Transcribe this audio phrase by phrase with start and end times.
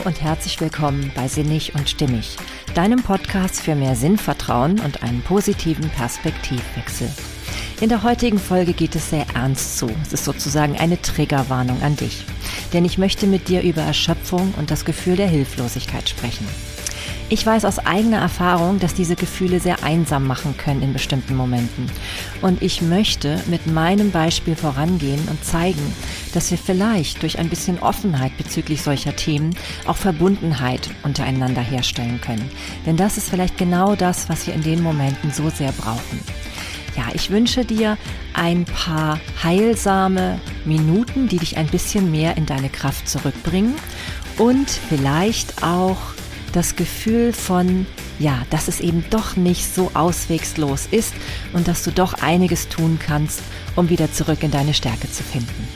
[0.00, 2.36] Hallo und herzlich willkommen bei Sinnig und Stimmig,
[2.74, 7.10] deinem Podcast für mehr Sinnvertrauen und einen positiven Perspektivwechsel.
[7.82, 9.90] In der heutigen Folge geht es sehr ernst zu.
[10.02, 12.24] Es ist sozusagen eine Triggerwarnung an dich.
[12.72, 16.46] Denn ich möchte mit dir über Erschöpfung und das Gefühl der Hilflosigkeit sprechen.
[17.28, 21.90] Ich weiß aus eigener Erfahrung, dass diese Gefühle sehr einsam machen können in bestimmten Momenten.
[22.42, 25.94] Und ich möchte mit meinem Beispiel vorangehen und zeigen,
[26.32, 29.54] dass wir vielleicht durch ein bisschen Offenheit bezüglich solcher Themen
[29.86, 32.50] auch Verbundenheit untereinander herstellen können.
[32.86, 36.20] Denn das ist vielleicht genau das, was wir in den Momenten so sehr brauchen.
[36.96, 37.96] Ja, ich wünsche dir
[38.34, 43.74] ein paar heilsame Minuten, die dich ein bisschen mehr in deine Kraft zurückbringen
[44.38, 45.98] und vielleicht auch
[46.52, 47.86] das Gefühl von,
[48.18, 51.14] ja, dass es eben doch nicht so auswegslos ist
[51.52, 53.40] und dass du doch einiges tun kannst,
[53.76, 55.68] um wieder zurück in deine Stärke zu finden.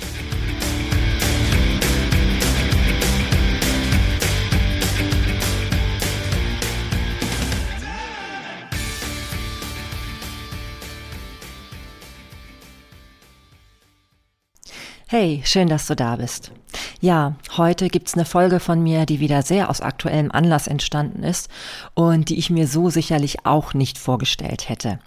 [15.07, 16.51] Hey, schön, dass du da bist.
[17.01, 21.51] Ja, heute gibt's eine Folge von mir, die wieder sehr aus aktuellem Anlass entstanden ist
[21.95, 24.99] und die ich mir so sicherlich auch nicht vorgestellt hätte.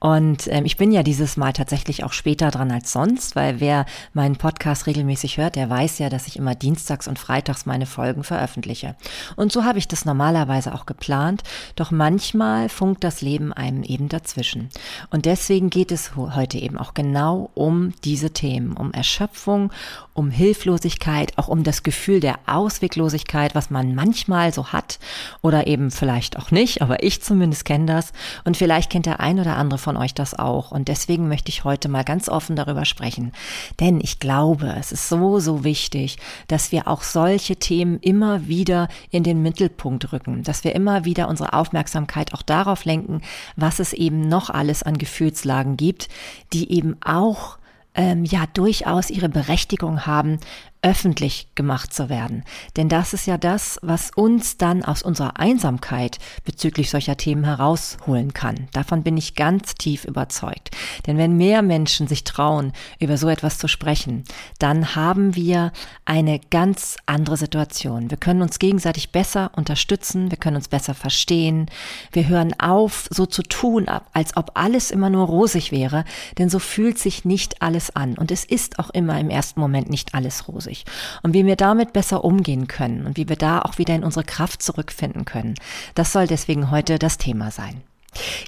[0.00, 3.86] Und ähm, ich bin ja dieses Mal tatsächlich auch später dran als sonst, weil wer
[4.12, 8.24] meinen Podcast regelmäßig hört, der weiß ja, dass ich immer dienstags und freitags meine Folgen
[8.24, 8.96] veröffentliche.
[9.36, 11.42] Und so habe ich das normalerweise auch geplant,
[11.76, 14.68] doch manchmal funkt das Leben einem eben dazwischen.
[15.10, 19.72] Und deswegen geht es heute eben auch genau um diese Themen, um Erschöpfung,
[20.14, 24.98] um Hilflosigkeit, auch um das Gefühl der Ausweglosigkeit, was man manchmal so hat
[25.42, 28.12] oder eben vielleicht auch nicht, aber ich zumindest kenne das
[28.44, 31.64] und vielleicht kennt der ein oder andere von euch das auch und deswegen möchte ich
[31.64, 33.32] heute mal ganz offen darüber sprechen,
[33.80, 36.18] denn ich glaube, es ist so, so wichtig,
[36.48, 41.28] dass wir auch solche Themen immer wieder in den Mittelpunkt rücken, dass wir immer wieder
[41.28, 43.22] unsere Aufmerksamkeit auch darauf lenken,
[43.56, 46.08] was es eben noch alles an Gefühlslagen gibt,
[46.52, 47.58] die eben auch
[47.96, 50.38] ähm, ja durchaus ihre Berechtigung haben,
[50.86, 52.44] öffentlich gemacht zu werden.
[52.76, 58.32] Denn das ist ja das, was uns dann aus unserer Einsamkeit bezüglich solcher Themen herausholen
[58.32, 58.68] kann.
[58.72, 60.70] Davon bin ich ganz tief überzeugt.
[61.08, 64.22] Denn wenn mehr Menschen sich trauen, über so etwas zu sprechen,
[64.60, 65.72] dann haben wir
[66.04, 68.08] eine ganz andere Situation.
[68.08, 71.66] Wir können uns gegenseitig besser unterstützen, wir können uns besser verstehen,
[72.12, 76.04] wir hören auf, so zu tun, als ob alles immer nur rosig wäre,
[76.38, 78.16] denn so fühlt sich nicht alles an.
[78.16, 80.84] Und es ist auch immer im ersten Moment nicht alles rosig wichtig.
[81.22, 84.24] Und wie wir damit besser umgehen können und wie wir da auch wieder in unsere
[84.24, 85.54] Kraft zurückfinden können,
[85.94, 87.82] das soll deswegen heute das Thema sein.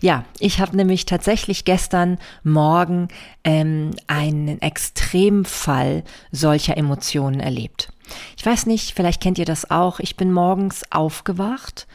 [0.00, 3.08] Ja, ich habe nämlich tatsächlich gestern Morgen
[3.44, 7.90] ähm, einen Extremfall solcher Emotionen erlebt.
[8.38, 10.00] Ich weiß nicht, vielleicht kennt ihr das auch.
[10.00, 11.86] Ich bin morgens aufgewacht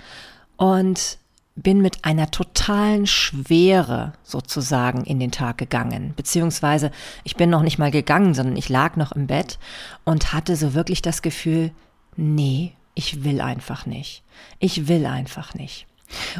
[0.55, 1.17] und
[1.55, 6.13] bin mit einer totalen Schwere sozusagen in den Tag gegangen.
[6.15, 6.91] Beziehungsweise
[7.23, 9.59] ich bin noch nicht mal gegangen, sondern ich lag noch im Bett
[10.03, 11.71] und hatte so wirklich das Gefühl,
[12.15, 14.23] nee, ich will einfach nicht.
[14.59, 15.87] Ich will einfach nicht.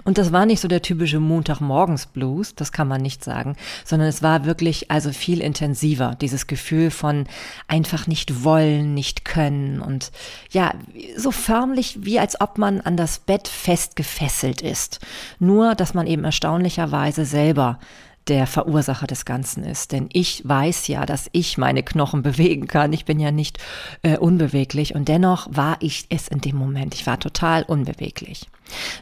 [0.04, 4.22] Und das war nicht so der typische Montagmorgens-Blues, das kann man nicht sagen, sondern es
[4.22, 7.26] war wirklich also viel intensiver, dieses Gefühl von
[7.68, 10.12] einfach nicht wollen, nicht können und
[10.52, 10.74] ja,
[11.18, 15.00] so förmlich wie als ob man an das Bett fest gefesselt ist.
[15.40, 17.80] Nur, dass man eben erstaunlicherweise selber
[18.28, 19.92] der Verursacher des Ganzen ist.
[19.92, 22.94] Denn ich weiß ja, dass ich meine Knochen bewegen kann.
[22.94, 23.58] Ich bin ja nicht
[24.02, 26.94] äh, unbeweglich und dennoch war ich es in dem Moment.
[26.94, 28.48] Ich war total unbeweglich.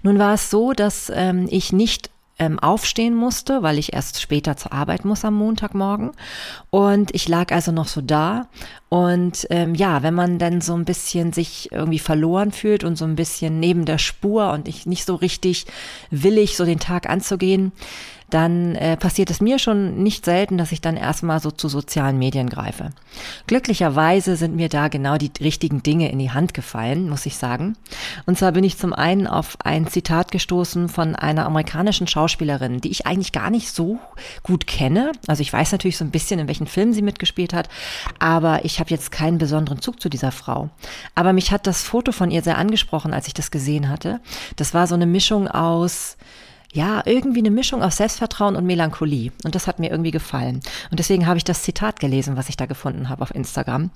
[0.03, 2.09] Nun war es so, dass ähm, ich nicht
[2.41, 6.11] ähm, aufstehen musste, weil ich erst später zur Arbeit muss am Montagmorgen.
[6.71, 8.47] Und ich lag also noch so da.
[8.89, 13.05] Und ähm, ja, wenn man dann so ein bisschen sich irgendwie verloren fühlt und so
[13.05, 15.67] ein bisschen neben der Spur und ich nicht so richtig
[16.09, 17.73] willig, so den Tag anzugehen,
[18.33, 22.17] dann äh, passiert es mir schon nicht selten, dass ich dann erstmal so zu sozialen
[22.17, 22.89] Medien greife.
[23.47, 27.75] Glücklicherweise sind mir da genau die richtigen Dinge in die Hand gefallen, muss ich sagen.
[28.25, 32.89] Und zwar bin ich zum einen auf ein Zitat gestoßen von einer amerikanischen Schauspielerin, die
[32.89, 33.99] ich eigentlich gar nicht so
[34.43, 35.11] gut kenne.
[35.27, 37.69] Also ich weiß natürlich so ein bisschen, in welchen Filmen sie mitgespielt hat,
[38.19, 40.69] aber ich habe jetzt keinen besonderen Zug zu dieser Frau.
[41.15, 44.21] Aber mich hat das Foto von ihr sehr angesprochen, als ich das gesehen hatte.
[44.55, 46.17] Das war so eine Mischung aus
[46.73, 49.31] ja, irgendwie eine Mischung aus Selbstvertrauen und Melancholie.
[49.43, 50.61] Und das hat mir irgendwie gefallen.
[50.89, 53.89] Und deswegen habe ich das Zitat gelesen, was ich da gefunden habe auf Instagram.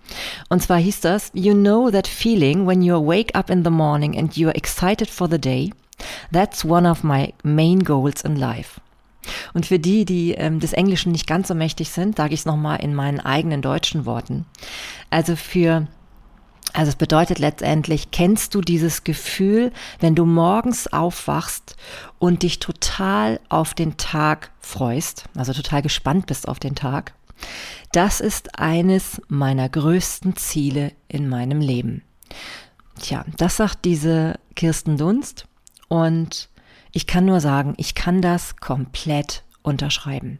[0.50, 4.18] Und zwar hieß das, You know that feeling when you wake up in the morning
[4.18, 5.72] and you are excited for the day?
[6.32, 8.82] That's one of my main goals in life.
[9.54, 12.46] Und für die, die ähm, des Englischen nicht ganz so mächtig sind, sage ich es
[12.46, 14.46] nochmal in meinen eigenen deutschen Worten.
[15.10, 15.88] Also für
[16.74, 21.76] Also es bedeutet letztendlich, kennst du dieses Gefühl, wenn du morgens aufwachst
[22.20, 27.14] und dich total auf den Tag freust, also total gespannt bist auf den Tag?
[27.92, 32.02] Das ist eines meiner größten Ziele in meinem Leben.
[33.00, 35.48] Tja, das sagt diese Kirsten Dunst
[35.88, 36.50] und
[36.92, 40.40] ich kann nur sagen, ich kann das komplett unterschreiben.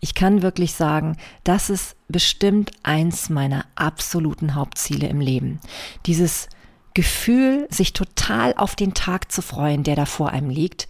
[0.00, 5.60] Ich kann wirklich sagen, das ist bestimmt eins meiner absoluten Hauptziele im Leben.
[6.06, 6.48] Dieses
[6.94, 10.88] Gefühl, sich total auf den Tag zu freuen, der da vor einem liegt,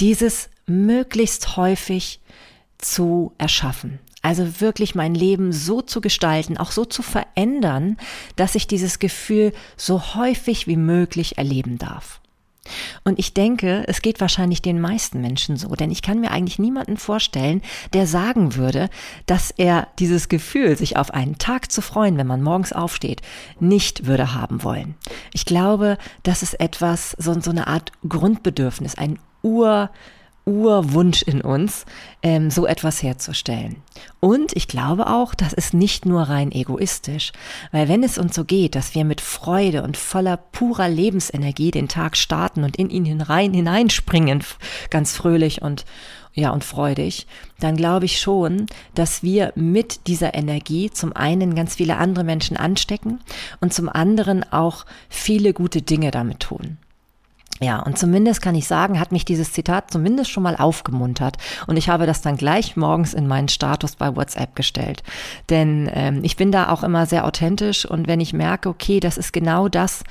[0.00, 2.20] dieses möglichst häufig
[2.78, 4.00] zu erschaffen.
[4.22, 7.98] Also wirklich mein Leben so zu gestalten, auch so zu verändern,
[8.36, 12.20] dass ich dieses Gefühl so häufig wie möglich erleben darf.
[13.04, 16.58] Und ich denke, es geht wahrscheinlich den meisten Menschen so, denn ich kann mir eigentlich
[16.58, 17.62] niemanden vorstellen,
[17.92, 18.88] der sagen würde,
[19.26, 23.22] dass er dieses Gefühl, sich auf einen Tag zu freuen, wenn man morgens aufsteht,
[23.60, 24.94] nicht würde haben wollen.
[25.32, 29.90] Ich glaube, das ist etwas, so, so eine Art Grundbedürfnis, ein Ur,
[30.46, 31.86] Urwunsch in uns,
[32.22, 33.76] ähm, so etwas herzustellen.
[34.20, 37.32] Und ich glaube auch, das ist nicht nur rein egoistisch,
[37.72, 41.88] weil wenn es uns so geht, dass wir mit Freude und voller purer Lebensenergie den
[41.88, 44.44] Tag starten und in ihn hinein, hineinspringen,
[44.90, 45.84] ganz fröhlich und
[46.34, 47.28] ja, und freudig,
[47.60, 52.56] dann glaube ich schon, dass wir mit dieser Energie zum einen ganz viele andere Menschen
[52.56, 53.20] anstecken
[53.60, 56.78] und zum anderen auch viele gute Dinge damit tun.
[57.60, 61.36] Ja, und zumindest kann ich sagen, hat mich dieses Zitat zumindest schon mal aufgemuntert.
[61.68, 65.04] Und ich habe das dann gleich morgens in meinen Status bei WhatsApp gestellt.
[65.50, 69.16] Denn ähm, ich bin da auch immer sehr authentisch und wenn ich merke, okay, das
[69.16, 70.02] ist genau das,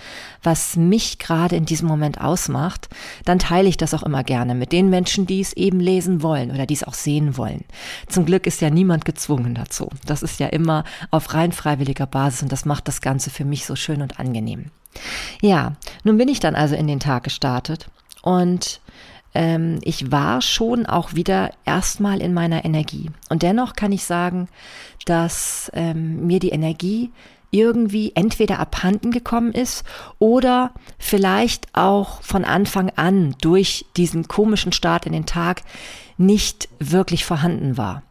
[0.41, 2.87] was mich gerade in diesem Moment ausmacht,
[3.25, 6.49] dann teile ich das auch immer gerne mit den Menschen, die es eben lesen wollen
[6.49, 7.65] oder die es auch sehen wollen.
[8.07, 9.89] Zum Glück ist ja niemand gezwungen dazu.
[10.05, 13.65] Das ist ja immer auf rein freiwilliger Basis und das macht das Ganze für mich
[13.65, 14.71] so schön und angenehm.
[15.41, 15.73] Ja,
[16.03, 17.87] nun bin ich dann also in den Tag gestartet
[18.21, 18.81] und
[19.35, 23.09] ähm, ich war schon auch wieder erstmal in meiner Energie.
[23.29, 24.47] Und dennoch kann ich sagen,
[25.05, 27.11] dass ähm, mir die Energie
[27.51, 29.83] irgendwie entweder abhanden gekommen ist
[30.17, 35.61] oder vielleicht auch von Anfang an durch diesen komischen Start in den Tag
[36.17, 38.01] nicht wirklich vorhanden war.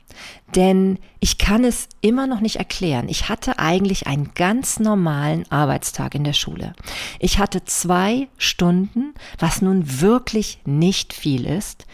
[0.54, 3.08] Denn ich kann es immer noch nicht erklären.
[3.08, 6.74] Ich hatte eigentlich einen ganz normalen Arbeitstag in der Schule.
[7.18, 11.86] Ich hatte zwei Stunden, was nun wirklich nicht viel ist,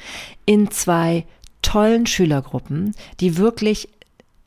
[0.44, 1.26] in zwei
[1.62, 3.88] tollen Schülergruppen, die wirklich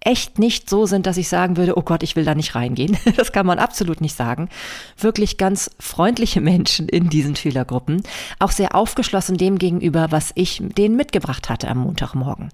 [0.03, 2.97] echt nicht so sind, dass ich sagen würde, oh Gott, ich will da nicht reingehen.
[3.21, 4.49] Das kann man absolut nicht sagen.
[4.97, 8.01] Wirklich ganz freundliche Menschen in diesen Schülergruppen,
[8.39, 12.49] auch sehr aufgeschlossen dem gegenüber, was ich denen mitgebracht hatte am Montagmorgen.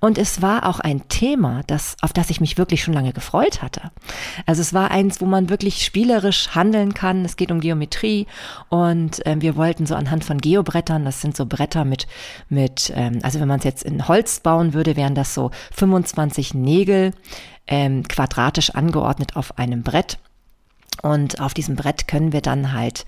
[0.00, 3.62] Und es war auch ein Thema, das, auf das ich mich wirklich schon lange gefreut
[3.62, 3.90] hatte.
[4.46, 7.24] Also es war eins, wo man wirklich spielerisch handeln kann.
[7.24, 8.26] Es geht um Geometrie
[8.70, 12.06] und äh, wir wollten so anhand von Geobrettern, das sind so Bretter mit,
[12.48, 16.54] mit ähm, also wenn man es jetzt in Holz bauen würde, wären das so 25
[16.54, 17.12] Nägel Nägel
[17.66, 20.18] ähm, quadratisch angeordnet auf einem Brett.
[21.02, 23.04] Und auf diesem Brett können wir dann halt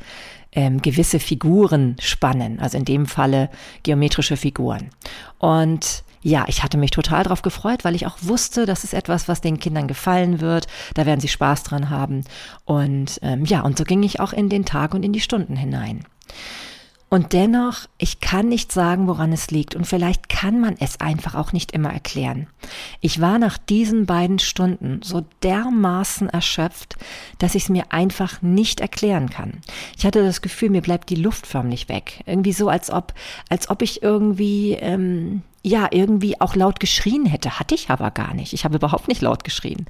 [0.53, 3.51] ähm, gewisse Figuren spannen, also in dem Falle
[3.83, 4.91] geometrische Figuren.
[5.39, 9.29] Und ja, ich hatte mich total darauf gefreut, weil ich auch wusste, das ist etwas,
[9.29, 10.67] was den Kindern gefallen wird.
[10.95, 12.25] Da werden sie Spaß dran haben.
[12.65, 15.57] Und ähm, ja, und so ging ich auch in den Tag und in die Stunden
[15.57, 16.05] hinein.
[17.11, 19.75] Und dennoch, ich kann nicht sagen, woran es liegt.
[19.75, 22.49] Und vielleicht kann man es einfach auch nicht immer erklären.
[23.01, 26.97] Ich war nach diesen beiden Stunden so dermaßen erschöpft,
[27.39, 29.63] dass ich es mir einfach nicht erklären kann.
[29.97, 32.23] Ich hatte das Gefühl, mir bleibt die Luft förmlich weg.
[32.27, 33.15] Irgendwie so, als ob,
[33.49, 37.59] als ob ich irgendwie, ähm, ja, irgendwie auch laut geschrien hätte.
[37.59, 38.53] Hatte ich aber gar nicht.
[38.53, 39.87] Ich habe überhaupt nicht laut geschrien.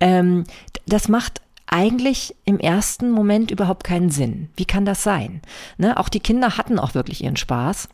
[0.00, 0.44] Ähm,
[0.86, 4.48] das macht eigentlich im ersten Moment überhaupt keinen Sinn.
[4.56, 5.42] Wie kann das sein?
[5.78, 5.96] Ne?
[5.98, 7.88] Auch die Kinder hatten auch wirklich ihren Spaß.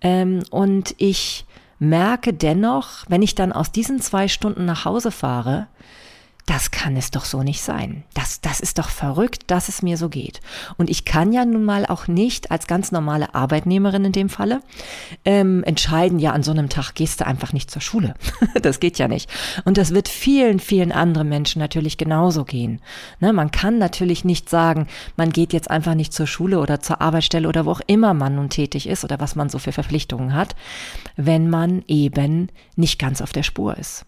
[0.00, 1.44] Ähm, und ich
[1.78, 5.66] merke dennoch, wenn ich dann aus diesen zwei Stunden nach Hause fahre,
[6.48, 8.04] das kann es doch so nicht sein.
[8.14, 10.40] Das, das ist doch verrückt, dass es mir so geht.
[10.78, 14.62] Und ich kann ja nun mal auch nicht als ganz normale Arbeitnehmerin in dem Falle
[15.26, 18.14] ähm, entscheiden, ja, an so einem Tag gehst du einfach nicht zur Schule.
[18.62, 19.30] das geht ja nicht.
[19.66, 22.80] Und das wird vielen, vielen anderen Menschen natürlich genauso gehen.
[23.20, 24.86] Ne, man kann natürlich nicht sagen,
[25.16, 28.36] man geht jetzt einfach nicht zur Schule oder zur Arbeitsstelle oder wo auch immer man
[28.36, 30.56] nun tätig ist oder was man so für Verpflichtungen hat,
[31.16, 34.06] wenn man eben nicht ganz auf der Spur ist.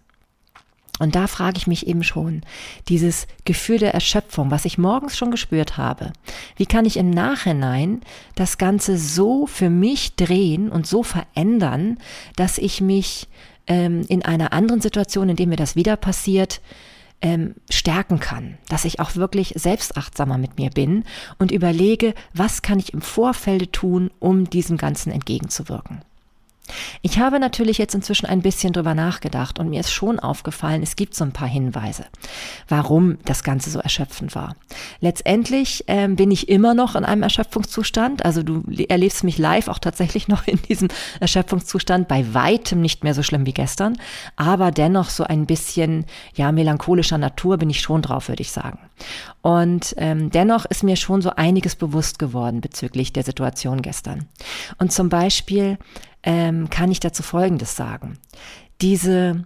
[1.01, 2.43] Und da frage ich mich eben schon,
[2.89, 6.13] dieses Gefühl der Erschöpfung, was ich morgens schon gespürt habe,
[6.57, 8.03] wie kann ich im Nachhinein
[8.35, 11.99] das Ganze so für mich drehen und so verändern,
[12.37, 13.29] dass ich mich
[13.67, 16.61] ähm, in einer anderen Situation, in der mir das wieder passiert,
[17.23, 21.05] ähm, stärken kann, dass ich auch wirklich selbstachtsamer mit mir bin
[21.39, 26.03] und überlege, was kann ich im Vorfelde tun, um diesem Ganzen entgegenzuwirken.
[27.03, 30.97] Ich habe natürlich jetzt inzwischen ein bisschen drüber nachgedacht und mir ist schon aufgefallen, es
[30.97, 32.05] gibt so ein paar Hinweise,
[32.69, 34.57] warum das Ganze so erschöpfend war.
[35.01, 39.79] Letztendlich ähm, bin ich immer noch in einem Erschöpfungszustand, also du erlebst mich live auch
[39.79, 40.89] tatsächlich noch in diesem
[41.21, 43.99] Erschöpfungszustand, bei weitem nicht mehr so schlimm wie gestern,
[44.37, 48.79] aber dennoch so ein bisschen, ja, melancholischer Natur bin ich schon drauf, würde ich sagen.
[49.43, 54.27] Und ähm, dennoch ist mir schon so einiges bewusst geworden bezüglich der Situation gestern.
[54.79, 55.79] Und zum Beispiel,
[56.23, 58.19] ähm, kann ich dazu Folgendes sagen.
[58.81, 59.45] Diese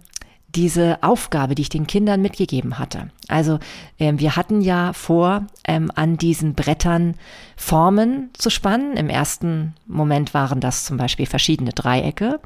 [0.55, 3.09] diese Aufgabe, die ich den Kindern mitgegeben hatte.
[3.27, 3.59] Also
[3.99, 7.15] ähm, wir hatten ja vor, ähm, an diesen Brettern
[7.57, 8.95] Formen zu spannen.
[8.95, 12.39] Im ersten Moment waren das zum Beispiel verschiedene Dreiecke.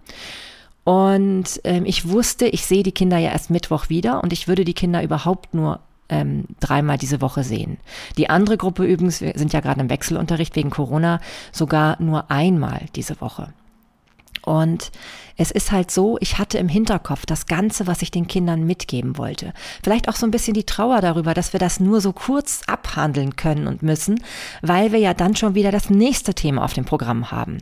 [0.84, 4.66] Und ähm, ich wusste, ich sehe die Kinder ja erst Mittwoch wieder und ich würde
[4.66, 7.78] die Kinder überhaupt nur ähm, dreimal diese Woche sehen.
[8.18, 11.20] Die andere Gruppe übrigens, wir sind ja gerade im Wechselunterricht wegen Corona,
[11.52, 13.54] sogar nur einmal diese Woche.
[14.50, 14.92] Und
[15.38, 19.16] es ist halt so, ich hatte im Hinterkopf das Ganze, was ich den Kindern mitgeben
[19.20, 19.54] wollte.
[19.84, 23.36] Vielleicht auch so ein bisschen die Trauer darüber, dass wir das nur so kurz abhandeln
[23.36, 24.24] können und müssen,
[24.64, 27.60] weil wir ja dann schon wieder das nächste Thema auf dem Programm haben.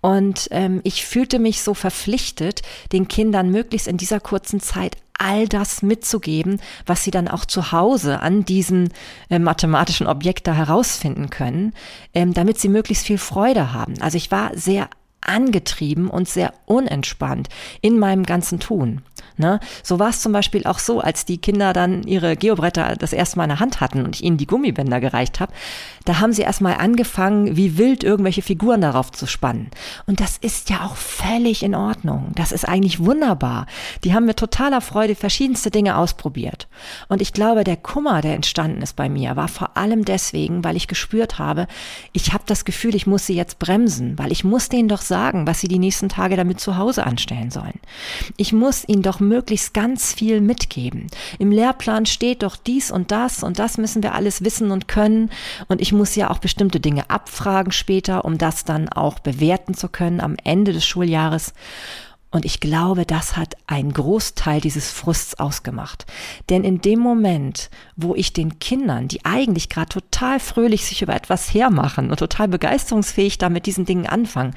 [0.00, 5.46] Und ähm, ich fühlte mich so verpflichtet, den Kindern möglichst in dieser kurzen Zeit all
[5.46, 8.88] das mitzugeben, was sie dann auch zu Hause an diesem
[9.30, 11.74] äh, mathematischen Objekt da herausfinden können,
[12.12, 13.94] ähm, damit sie möglichst viel Freude haben.
[14.00, 14.88] Also ich war sehr
[15.24, 17.48] angetrieben und sehr unentspannt
[17.80, 19.02] in meinem ganzen Tun.
[19.36, 19.60] Ne?
[19.82, 23.38] So war es zum Beispiel auch so, als die Kinder dann ihre Geobretter das erste
[23.38, 25.52] Mal in der Hand hatten und ich ihnen die Gummibänder gereicht habe,
[26.04, 29.70] da haben sie erstmal angefangen, wie wild irgendwelche Figuren darauf zu spannen.
[30.06, 32.32] Und das ist ja auch völlig in Ordnung.
[32.34, 33.66] Das ist eigentlich wunderbar.
[34.04, 36.68] Die haben mit totaler Freude verschiedenste Dinge ausprobiert.
[37.08, 40.76] Und ich glaube, der Kummer, der entstanden ist bei mir, war vor allem deswegen, weil
[40.76, 41.66] ich gespürt habe,
[42.12, 45.46] ich habe das Gefühl, ich muss sie jetzt bremsen, weil ich muss denen doch sagen,
[45.46, 47.80] was sie die nächsten Tage damit zu Hause anstellen sollen.
[48.36, 51.06] Ich muss ihnen doch möglichst ganz viel mitgeben.
[51.38, 55.30] Im Lehrplan steht doch dies und das und das müssen wir alles wissen und können.
[55.68, 59.88] Und ich muss ja auch bestimmte Dinge abfragen später, um das dann auch bewerten zu
[59.88, 61.54] können am Ende des Schuljahres.
[62.34, 66.04] Und ich glaube, das hat einen Großteil dieses Frusts ausgemacht.
[66.50, 71.14] Denn in dem Moment, wo ich den Kindern, die eigentlich gerade total fröhlich sich über
[71.14, 74.56] etwas hermachen und total begeisterungsfähig da mit diesen Dingen anfangen,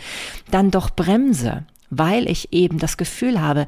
[0.50, 3.68] dann doch bremse, weil ich eben das Gefühl habe,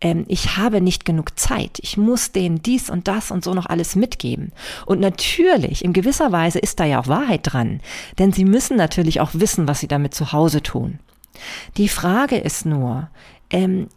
[0.00, 1.78] ich habe nicht genug Zeit.
[1.80, 4.52] Ich muss denen dies und das und so noch alles mitgeben.
[4.84, 7.80] Und natürlich, in gewisser Weise ist da ja auch Wahrheit dran,
[8.18, 10.98] denn sie müssen natürlich auch wissen, was sie damit zu Hause tun.
[11.76, 13.08] Die Frage ist nur,
[13.50, 13.88] ähm,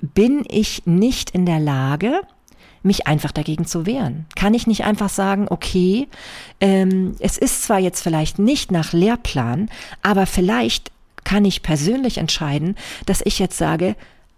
[0.00, 2.22] bin ich nicht in der Lage,
[2.82, 4.26] mich einfach dagegen zu wehren?
[4.34, 6.08] Kann ich nicht einfach sagen, okay,
[6.60, 9.70] ähm, es ist zwar jetzt vielleicht nicht nach Lehrplan,
[10.02, 10.90] aber vielleicht
[11.24, 12.74] kann ich persönlich entscheiden,
[13.06, 13.94] dass ich jetzt sage,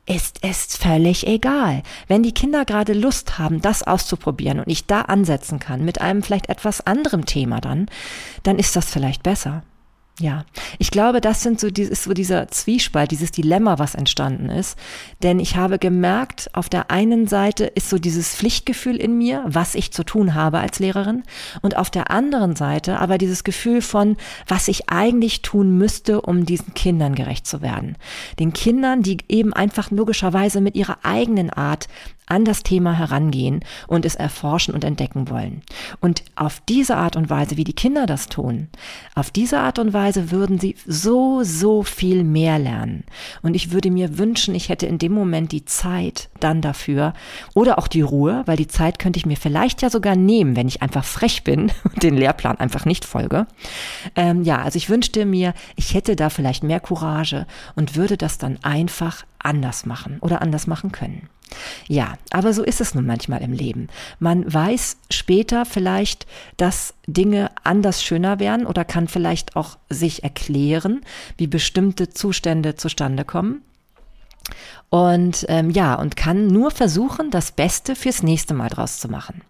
[0.07, 1.83] ist es völlig egal.
[2.09, 6.23] Wenn die Kinder gerade Lust haben, das auszuprobieren und ich da ansetzen kann mit einem
[6.23, 7.87] vielleicht etwas anderem Thema dann,
[8.43, 9.63] dann ist das vielleicht besser.
[10.21, 10.45] Ja,
[10.79, 14.79] ich glaube, das sind so, ist so dieser Zwiespalt, dieses Dilemma, was entstanden ist.
[15.25, 19.75] Denn ich habe gemerkt, auf der einen Seite ist so dieses Pflichtgefühl in mir, was
[19.75, 21.25] ich zu tun habe als Lehrerin.
[21.63, 24.17] Und auf der anderen Seite aber dieses Gefühl von,
[24.47, 27.97] was ich eigentlich tun müsste, um diesen Kindern gerecht zu werden.
[28.39, 31.89] Den Kindern, die eben einfach logischerweise mit ihrer eigenen Art
[32.27, 35.63] an das Thema herangehen und es erforschen und entdecken wollen.
[36.01, 38.69] Und auf diese Art und Weise, wie die Kinder das tun,
[39.15, 43.05] auf diese Art und Weise würden sie so, so viel mehr lernen.
[43.43, 47.13] Und ich würde mir wünschen, ich hätte in dem Moment die Zeit dann dafür
[47.55, 50.69] oder auch die Ruhe, weil die Zeit könnte ich mir vielleicht ja sogar nehmen, wenn
[50.69, 53.47] ich einfach frech bin und den Lehrplan einfach nicht folge.
[54.17, 58.39] Ähm, ja, also ich wünschte mir, ich hätte da vielleicht mehr Courage und würde das
[58.39, 61.29] dann einfach anders machen oder anders machen können.
[61.87, 63.89] Ja, aber so ist es nun manchmal im Leben.
[64.19, 71.03] Man weiß später vielleicht, dass Dinge anders schöner werden oder kann vielleicht auch sich erklären,
[71.37, 73.63] wie bestimmte Zustände zustande kommen.
[74.91, 79.43] Und ähm, ja, und kann nur versuchen, das Beste fürs nächste Mal draus zu machen.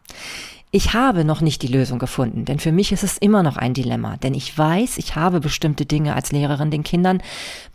[0.76, 3.74] Ich habe noch nicht die Lösung gefunden, denn für mich ist es immer noch ein
[3.74, 7.22] Dilemma, denn ich weiß, ich habe bestimmte Dinge als Lehrerin den Kindern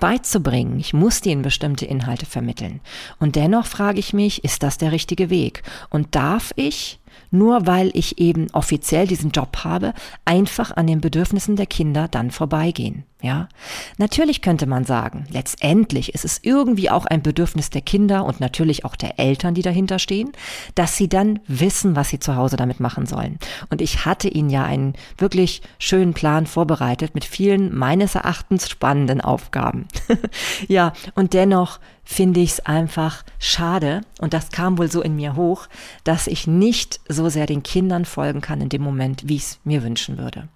[0.02, 0.78] beizubringen.
[0.82, 2.82] Ich muss ihnen bestimmte Inhalte vermitteln.
[3.18, 5.64] Und dennoch frage ich mich, ist das der richtige Weg?
[5.90, 7.00] Und darf ich,
[7.32, 9.94] nur weil ich eben offiziell diesen Job habe,
[10.26, 13.06] einfach an den Bedürfnissen der Kinder dann vorbeigehen?
[13.22, 13.50] Ja,
[13.98, 18.86] natürlich könnte man sagen, letztendlich ist es irgendwie auch ein Bedürfnis der Kinder und natürlich
[18.86, 20.32] auch der Eltern, die dahinter stehen,
[20.76, 23.38] dass sie dann wissen, was sie zu Hause damit machen sollen.
[23.70, 29.20] Und ich hatte ihnen ja einen wirklich schönen Plan vorbereitet mit vielen meines Erachtens spannenden
[29.20, 29.90] Aufgaben.
[30.70, 35.36] ja, und dennoch finde ich es einfach schade, und das kam wohl so in mir
[35.36, 35.68] hoch,
[36.06, 39.60] dass ich nicht so sehr den Kindern folgen kann in dem Moment, wie ich es
[39.66, 40.48] mir wünschen würde.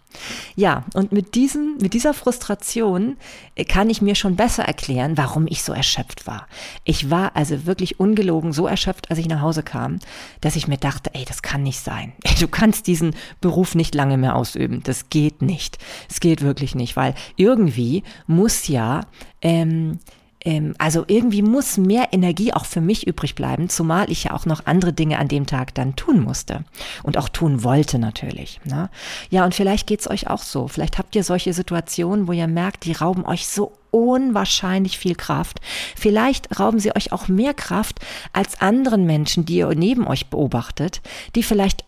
[0.55, 3.17] Ja, und mit diesem, mit dieser Frustration
[3.55, 6.47] äh, kann ich mir schon besser erklären, warum ich so erschöpft war.
[6.83, 9.99] Ich war also wirklich ungelogen so erschöpft, als ich nach Hause kam,
[10.41, 12.13] dass ich mir dachte, ey, das kann nicht sein.
[12.43, 14.81] Du kannst diesen Beruf nicht lange mehr ausüben.
[14.83, 15.77] Das geht nicht.
[16.09, 19.01] Es geht wirklich nicht, weil irgendwie muss ja,
[19.41, 19.99] ähm,
[20.43, 24.45] ähm, also irgendwie muss mehr Energie auch für mich übrig bleiben, zumal ich ja auch
[24.45, 26.63] noch andere Dinge an dem Tag dann tun musste
[27.03, 28.59] und auch tun wollte natürlich.
[28.65, 28.89] Ne?
[29.29, 30.67] Ja, und vielleicht geht's euch auch so.
[30.67, 35.61] Vielleicht habt ihr solche Situationen, wo ihr merkt, die rauben euch so unwahrscheinlich viel Kraft.
[35.95, 37.99] Vielleicht rauben sie euch auch mehr Kraft
[38.33, 41.01] als anderen Menschen, die ihr neben euch beobachtet,
[41.35, 41.85] die vielleicht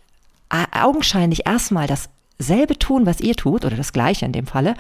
[0.72, 4.76] augenscheinlich erstmal dasselbe tun, was ihr tut, oder das gleiche in dem Falle,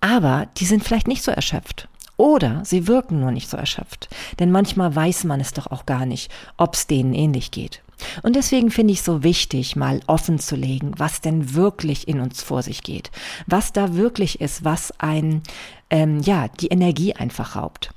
[0.00, 1.88] aber die sind vielleicht nicht so erschöpft.
[2.16, 4.08] Oder sie wirken nur nicht so erschöpft.
[4.38, 7.82] Denn manchmal weiß man es doch auch gar nicht, ob es denen ähnlich geht.
[8.22, 12.42] Und deswegen finde ich so wichtig, mal offen zu legen, was denn wirklich in uns
[12.42, 13.10] vor sich geht.
[13.46, 15.42] Was da wirklich ist, was ein,
[15.90, 17.92] ähm, ja, die Energie einfach raubt.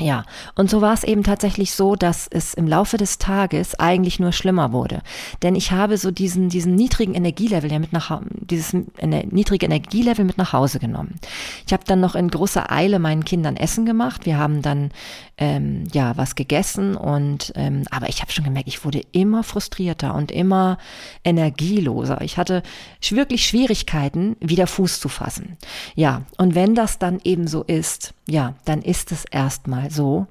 [0.00, 0.24] Ja,
[0.56, 4.32] und so war es eben tatsächlich so, dass es im Laufe des Tages eigentlich nur
[4.32, 5.02] schlimmer wurde.
[5.42, 10.36] Denn ich habe so diesen, diesen niedrigen Energielevel ja mit nach dieses niedrige Energielevel mit
[10.36, 11.20] nach Hause genommen.
[11.64, 14.26] Ich habe dann noch in großer Eile meinen Kindern Essen gemacht.
[14.26, 14.90] Wir haben dann
[15.38, 20.14] ähm, ja was gegessen und ähm, aber ich habe schon gemerkt, ich wurde immer frustrierter
[20.14, 20.78] und immer
[21.24, 22.20] energieloser.
[22.20, 22.62] Ich hatte
[23.10, 25.56] wirklich Schwierigkeiten, wieder Fuß zu fassen.
[25.94, 30.26] Ja, und wenn das dann eben so ist, ja, dann ist es erstmal so.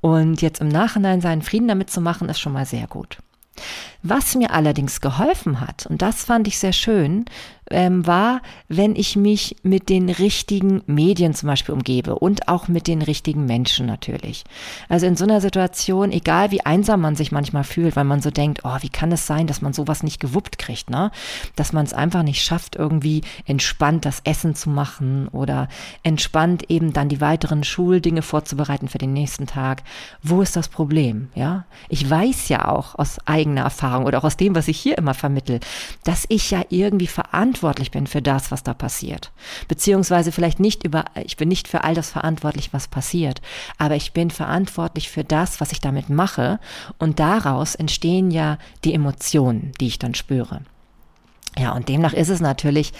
[0.00, 3.18] Und jetzt im Nachhinein seinen Frieden damit zu machen, ist schon mal sehr gut.
[4.08, 7.24] Was mir allerdings geholfen hat, und das fand ich sehr schön,
[7.70, 12.86] ähm, war, wenn ich mich mit den richtigen Medien zum Beispiel umgebe und auch mit
[12.86, 14.44] den richtigen Menschen natürlich.
[14.88, 18.30] Also in so einer Situation, egal wie einsam man sich manchmal fühlt, weil man so
[18.30, 21.10] denkt, oh, wie kann es sein, dass man sowas nicht gewuppt kriegt, ne?
[21.56, 25.68] Dass man es einfach nicht schafft, irgendwie entspannt das Essen zu machen oder
[26.02, 29.82] entspannt eben dann die weiteren Schuldinge vorzubereiten für den nächsten Tag.
[30.22, 31.64] Wo ist das Problem, ja?
[31.88, 35.14] Ich weiß ja auch aus eigener Erfahrung oder auch aus dem, was ich hier immer
[35.14, 35.60] vermittel,
[36.04, 39.32] dass ich ja irgendwie verantwortlich bin für das, was da passiert.
[39.68, 43.40] Beziehungsweise vielleicht nicht über, ich bin nicht für all das verantwortlich, was passiert,
[43.78, 46.58] aber ich bin verantwortlich für das, was ich damit mache
[46.98, 50.60] und daraus entstehen ja die Emotionen, die ich dann spüre.
[51.58, 52.92] Ja, und demnach ist es natürlich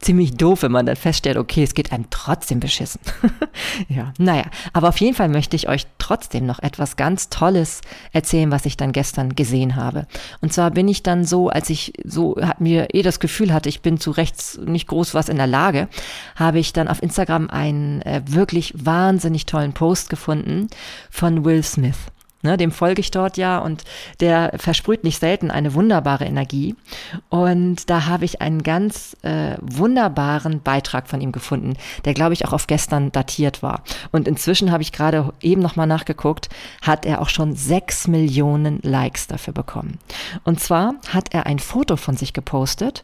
[0.00, 3.00] ziemlich doof, wenn man dann feststellt, okay, es geht einem trotzdem beschissen.
[3.88, 7.80] ja, naja, aber auf jeden Fall möchte ich euch trotzdem noch etwas ganz Tolles
[8.12, 10.06] erzählen, was ich dann gestern gesehen habe.
[10.40, 13.68] Und zwar bin ich dann so, als ich so hat mir eh das Gefühl hatte,
[13.68, 15.88] ich bin zu rechts nicht groß was in der Lage,
[16.34, 20.68] habe ich dann auf Instagram einen äh, wirklich wahnsinnig tollen Post gefunden
[21.10, 21.96] von Will Smith.
[22.46, 23.82] Ne, dem folge ich dort ja und
[24.20, 26.76] der versprüht nicht selten eine wunderbare Energie.
[27.28, 32.46] Und da habe ich einen ganz äh, wunderbaren Beitrag von ihm gefunden, der glaube ich
[32.46, 33.82] auch auf gestern datiert war.
[34.12, 36.48] Und inzwischen habe ich gerade eben nochmal nachgeguckt,
[36.82, 39.98] hat er auch schon sechs Millionen Likes dafür bekommen.
[40.44, 43.02] Und zwar hat er ein Foto von sich gepostet,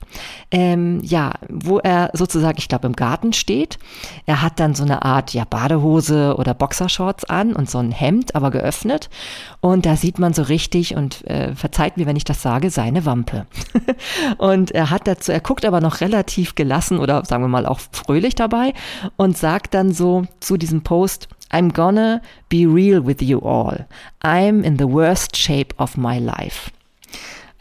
[0.53, 3.81] ähm, ja, wo er sozusagen, ich glaube, im Garten steht.
[4.25, 8.37] Er hat dann so eine Art ja Badehose oder Boxershorts an und so ein Hemd,
[8.37, 9.11] aber geöffnet.
[9.61, 13.05] Und da sieht man so richtig, und äh, verzeiht mir, wenn ich das sage, seine
[13.05, 13.47] Wampe.
[14.39, 17.81] und er hat dazu, er guckt aber noch relativ gelassen oder sagen wir mal auch
[17.93, 18.75] fröhlich dabei
[19.17, 23.87] und sagt dann so zu diesem Post, I'm gonna be real with you all.
[24.23, 26.71] I'm in the worst shape of my life.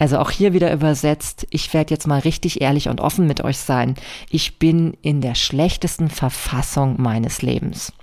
[0.01, 3.59] Also auch hier wieder übersetzt, ich werde jetzt mal richtig ehrlich und offen mit euch
[3.59, 3.93] sein.
[4.31, 7.93] Ich bin in der schlechtesten Verfassung meines Lebens.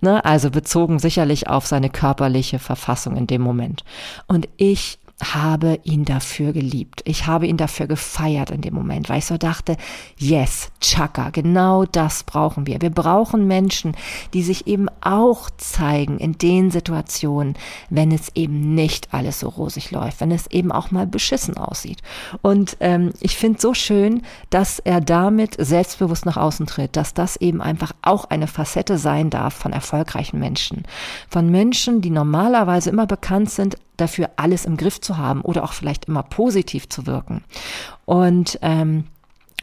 [0.00, 0.24] Ne?
[0.24, 3.84] Also bezogen sicherlich auf seine körperliche Verfassung in dem Moment.
[4.26, 7.00] Und ich habe ihn dafür geliebt.
[7.06, 9.76] Ich habe ihn dafür gefeiert in dem Moment, weil ich so dachte,
[10.18, 12.82] yes, Chaka, genau das brauchen wir.
[12.82, 13.96] Wir brauchen Menschen,
[14.34, 17.54] die sich eben auch zeigen in den Situationen,
[17.88, 22.02] wenn es eben nicht alles so rosig läuft, wenn es eben auch mal beschissen aussieht.
[22.42, 27.36] Und ähm, ich finde so schön, dass er damit selbstbewusst nach außen tritt, dass das
[27.36, 30.84] eben einfach auch eine Facette sein darf von erfolgreichen Menschen.
[31.30, 35.72] Von Menschen, die normalerweise immer bekannt sind dafür alles im Griff zu haben oder auch
[35.72, 37.44] vielleicht immer positiv zu wirken.
[38.04, 39.04] Und ähm,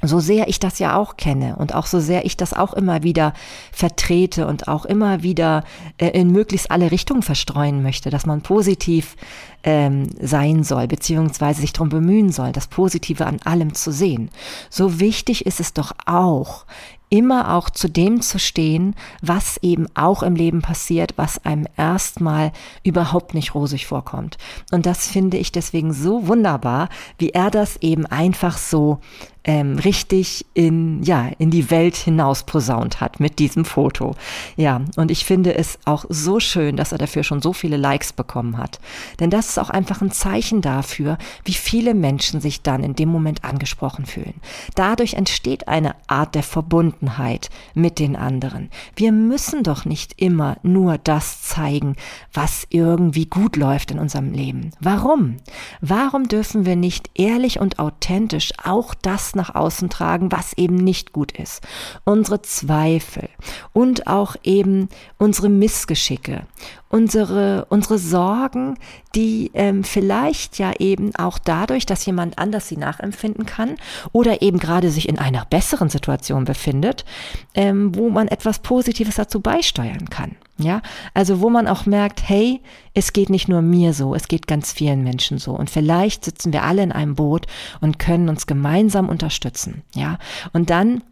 [0.05, 3.03] so sehr ich das ja auch kenne und auch so sehr ich das auch immer
[3.03, 3.33] wieder
[3.71, 5.63] vertrete und auch immer wieder
[5.97, 9.15] äh, in möglichst alle Richtungen verstreuen möchte, dass man positiv
[9.63, 14.29] ähm, sein soll, beziehungsweise sich darum bemühen soll, das Positive an allem zu sehen.
[14.69, 16.65] So wichtig ist es doch auch,
[17.13, 22.51] immer auch zu dem zu stehen, was eben auch im Leben passiert, was einem erstmal
[22.81, 24.39] überhaupt nicht rosig vorkommt.
[24.71, 28.99] Und das finde ich deswegen so wunderbar, wie er das eben einfach so
[29.43, 34.15] ähm, richtig in, ja, in die Welt hinaus posaunt hat mit diesem Foto.
[34.55, 38.13] Ja, und ich finde es auch so schön, dass er dafür schon so viele Likes
[38.13, 38.79] bekommen hat.
[39.19, 43.09] Denn das ist auch einfach ein Zeichen dafür, wie viele Menschen sich dann in dem
[43.09, 44.35] Moment angesprochen fühlen.
[44.75, 48.69] Dadurch entsteht eine Art der Verbundenheit mit den anderen.
[48.95, 51.95] Wir müssen doch nicht immer nur das zeigen,
[52.31, 54.71] was irgendwie gut läuft in unserem Leben.
[54.79, 55.37] Warum?
[55.81, 61.13] Warum dürfen wir nicht ehrlich und authentisch auch das nach außen tragen, was eben nicht
[61.13, 61.61] gut ist.
[62.05, 63.29] Unsere Zweifel
[63.73, 66.45] und auch eben unsere Missgeschicke,
[66.89, 68.77] unsere, unsere Sorgen,
[69.15, 73.75] die ähm, vielleicht ja eben auch dadurch, dass jemand anders sie nachempfinden kann
[74.11, 77.05] oder eben gerade sich in einer besseren Situation befindet,
[77.53, 80.35] ähm, wo man etwas Positives dazu beisteuern kann.
[80.57, 80.83] Ja,
[81.15, 82.61] also wo man auch merkt, hey,
[82.93, 85.51] es geht nicht nur mir so, es geht ganz vielen Menschen so.
[85.51, 87.47] Und vielleicht sitzen wir alle in einem Boot
[87.81, 89.81] und können uns gemeinsam unterstützen.
[89.95, 90.19] Ja,
[90.53, 91.03] und dann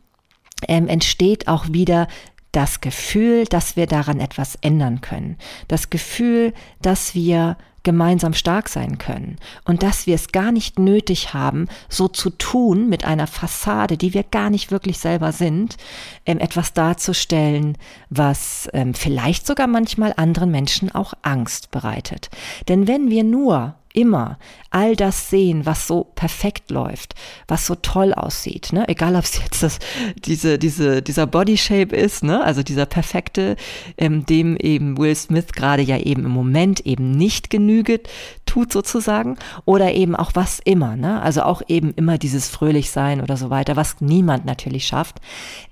[0.67, 2.07] ähm, entsteht auch wieder
[2.51, 5.37] das Gefühl, dass wir daran etwas ändern können.
[5.67, 11.33] Das Gefühl, dass wir gemeinsam stark sein können und dass wir es gar nicht nötig
[11.33, 15.77] haben, so zu tun mit einer Fassade, die wir gar nicht wirklich selber sind,
[16.25, 17.77] ähm, etwas darzustellen,
[18.09, 22.29] was ähm, vielleicht sogar manchmal anderen Menschen auch Angst bereitet.
[22.67, 24.37] Denn wenn wir nur immer
[24.69, 27.13] all das sehen, was so perfekt läuft,
[27.47, 28.87] was so toll aussieht, ne?
[28.87, 29.79] Egal, ob es jetzt das,
[30.25, 32.43] diese, diese, dieser Body Shape ist, ne?
[32.43, 33.57] Also dieser perfekte,
[33.97, 38.09] ähm, dem eben Will Smith gerade ja eben im Moment eben nicht genügt,
[38.45, 41.21] tut sozusagen, oder eben auch was immer, ne?
[41.21, 45.19] Also auch eben immer dieses fröhlich sein oder so weiter, was niemand natürlich schafft.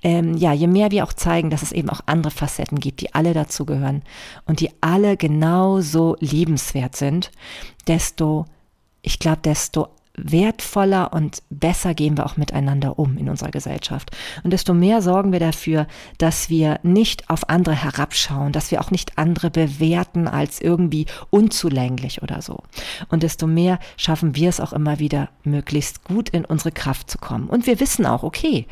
[0.04, 3.14] Ähm, ja, je mehr wir auch zeigen, dass es eben auch andere Facetten gibt, die
[3.14, 4.04] alle dazugehören
[4.46, 7.32] und die alle genauso liebenswert sind,
[7.90, 8.46] desto,
[9.02, 9.90] ich glaube, desto
[10.24, 14.12] wertvoller und besser gehen wir auch miteinander um in unserer Gesellschaft.
[14.44, 18.92] Und desto mehr sorgen wir dafür, dass wir nicht auf andere herabschauen, dass wir auch
[18.92, 22.64] nicht andere bewerten als irgendwie unzulänglich oder so.
[23.10, 27.18] Und desto mehr schaffen wir es auch immer wieder, möglichst gut in unsere Kraft zu
[27.18, 27.48] kommen.
[27.48, 28.66] Und wir wissen auch, okay,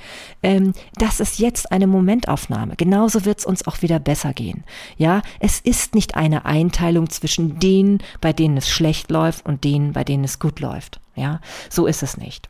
[0.44, 2.76] ähm, das ist jetzt eine Momentaufnahme.
[2.76, 4.64] Genauso wird es uns auch wieder besser gehen.
[4.98, 9.94] Ja, es ist nicht eine Einteilung zwischen denen, bei denen es schlecht läuft und denen,
[9.94, 11.00] bei denen es gut läuft.
[11.18, 12.48] Ja, so ist es nicht.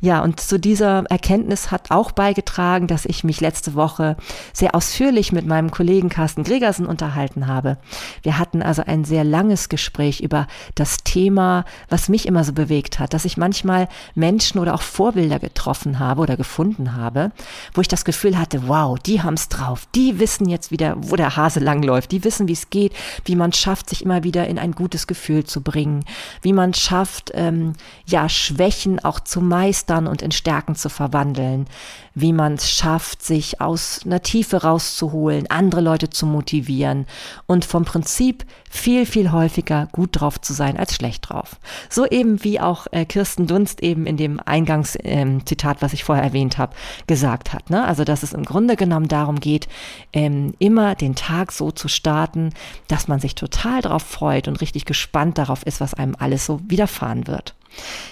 [0.00, 4.16] Ja, und zu dieser Erkenntnis hat auch beigetragen, dass ich mich letzte Woche
[4.52, 7.78] sehr ausführlich mit meinem Kollegen Carsten Gregersen unterhalten habe.
[8.22, 12.98] Wir hatten also ein sehr langes Gespräch über das Thema, was mich immer so bewegt
[12.98, 17.32] hat, dass ich manchmal Menschen oder auch Vorbilder getroffen habe oder gefunden habe,
[17.74, 21.36] wo ich das Gefühl hatte, wow, die haben's drauf, die wissen jetzt wieder, wo der
[21.36, 22.92] Hase langläuft, die wissen, wie es geht,
[23.24, 26.04] wie man schafft, sich immer wieder in ein gutes Gefühl zu bringen,
[26.42, 27.74] wie man schafft, ähm,
[28.06, 31.66] ja, Schwächen auch zu meistern und in Stärken zu verwandeln,
[32.14, 37.06] wie man es schafft, sich aus einer Tiefe rauszuholen, andere Leute zu motivieren
[37.46, 41.56] und vom Prinzip viel, viel häufiger gut drauf zu sein als schlecht drauf.
[41.90, 46.22] So eben wie auch äh, Kirsten Dunst eben in dem Eingangszitat, ähm, was ich vorher
[46.22, 46.76] erwähnt habe,
[47.08, 47.68] gesagt hat.
[47.68, 47.84] Ne?
[47.84, 49.66] Also, dass es im Grunde genommen darum geht,
[50.12, 52.50] ähm, immer den Tag so zu starten,
[52.86, 56.60] dass man sich total darauf freut und richtig gespannt darauf ist, was einem alles so
[56.68, 57.56] widerfahren wird.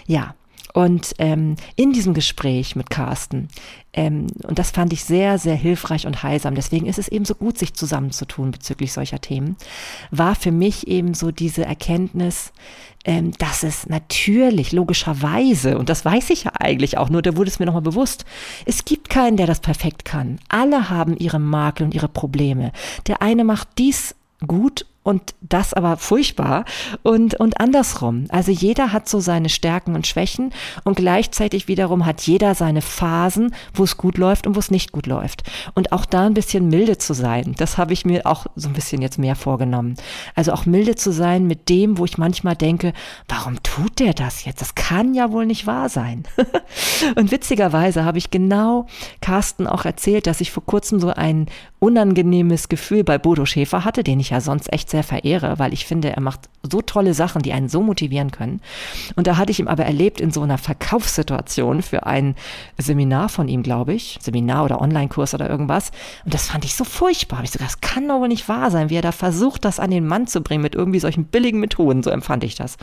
[0.06, 0.34] Ja,
[0.76, 3.48] und ähm, in diesem Gespräch mit Carsten,
[3.94, 7.34] ähm, und das fand ich sehr, sehr hilfreich und heilsam, deswegen ist es eben so
[7.34, 9.56] gut, sich zusammenzutun bezüglich solcher Themen,
[10.10, 12.52] war für mich eben so diese Erkenntnis,
[13.06, 17.48] ähm, dass es natürlich, logischerweise, und das weiß ich ja eigentlich auch, nur da wurde
[17.48, 18.26] es mir nochmal bewusst,
[18.66, 20.40] es gibt keinen, der das perfekt kann.
[20.50, 22.70] Alle haben ihre Makel und ihre Probleme.
[23.06, 24.14] Der eine macht dies
[24.46, 26.64] gut und das aber furchtbar
[27.04, 28.24] und, und andersrum.
[28.30, 33.54] Also jeder hat so seine Stärken und Schwächen und gleichzeitig wiederum hat jeder seine Phasen,
[33.72, 35.44] wo es gut läuft und wo es nicht gut läuft.
[35.74, 38.74] Und auch da ein bisschen milde zu sein, das habe ich mir auch so ein
[38.74, 39.94] bisschen jetzt mehr vorgenommen.
[40.34, 42.92] Also auch milde zu sein mit dem, wo ich manchmal denke,
[43.28, 44.60] warum tut der das jetzt?
[44.60, 46.24] Das kann ja wohl nicht wahr sein.
[47.14, 48.86] und witzigerweise habe ich genau
[49.20, 51.46] Carsten auch erzählt, dass ich vor kurzem so ein
[51.78, 55.84] unangenehmes Gefühl bei Bodo Schäfer hatte, den ich ja sonst echt sehr verehre, weil ich
[55.84, 58.62] finde, er macht so tolle Sachen, die einen so motivieren können.
[59.14, 62.34] Und da hatte ich ihn aber erlebt in so einer Verkaufssituation für ein
[62.78, 65.90] Seminar von ihm, glaube ich, Seminar oder Online-Kurs oder irgendwas.
[66.24, 67.44] Und das fand ich so furchtbar.
[67.44, 69.90] Ich so, das kann doch wohl nicht wahr sein, wie er da versucht, das an
[69.90, 72.02] den Mann zu bringen mit irgendwie solchen billigen Methoden.
[72.02, 72.78] So empfand ich das.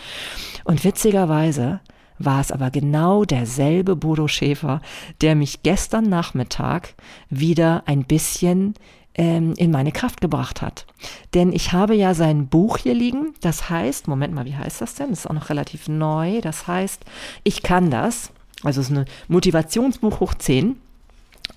[0.66, 1.80] Und witzigerweise
[2.20, 4.82] war es aber genau derselbe Bodo Schäfer,
[5.22, 6.94] der mich gestern Nachmittag
[7.32, 8.76] wieder ein bisschen
[9.16, 10.86] ähm, in meine Kraft gebracht hat.
[11.34, 14.96] Denn ich habe ja sein Buch hier liegen, das heißt, Moment mal, wie heißt das
[14.96, 15.10] denn?
[15.10, 17.04] Das ist auch noch relativ neu, das heißt,
[17.44, 18.32] ich kann das.
[18.64, 20.78] Also es ist ein Motivationsbuch hoch 10.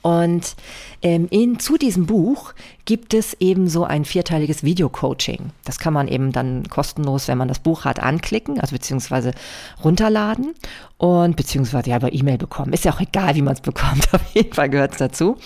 [0.03, 0.55] Und
[1.03, 2.53] ähm, in, zu diesem Buch
[2.85, 5.51] gibt es eben so ein vierteiliges Video-Coaching.
[5.65, 9.33] Das kann man eben dann kostenlos, wenn man das Buch hat, anklicken, also beziehungsweise
[9.83, 10.55] runterladen
[10.97, 12.73] und beziehungsweise ja über E-Mail bekommen.
[12.73, 15.39] Ist ja auch egal, wie man es bekommt, auf jeden Fall gehört es dazu.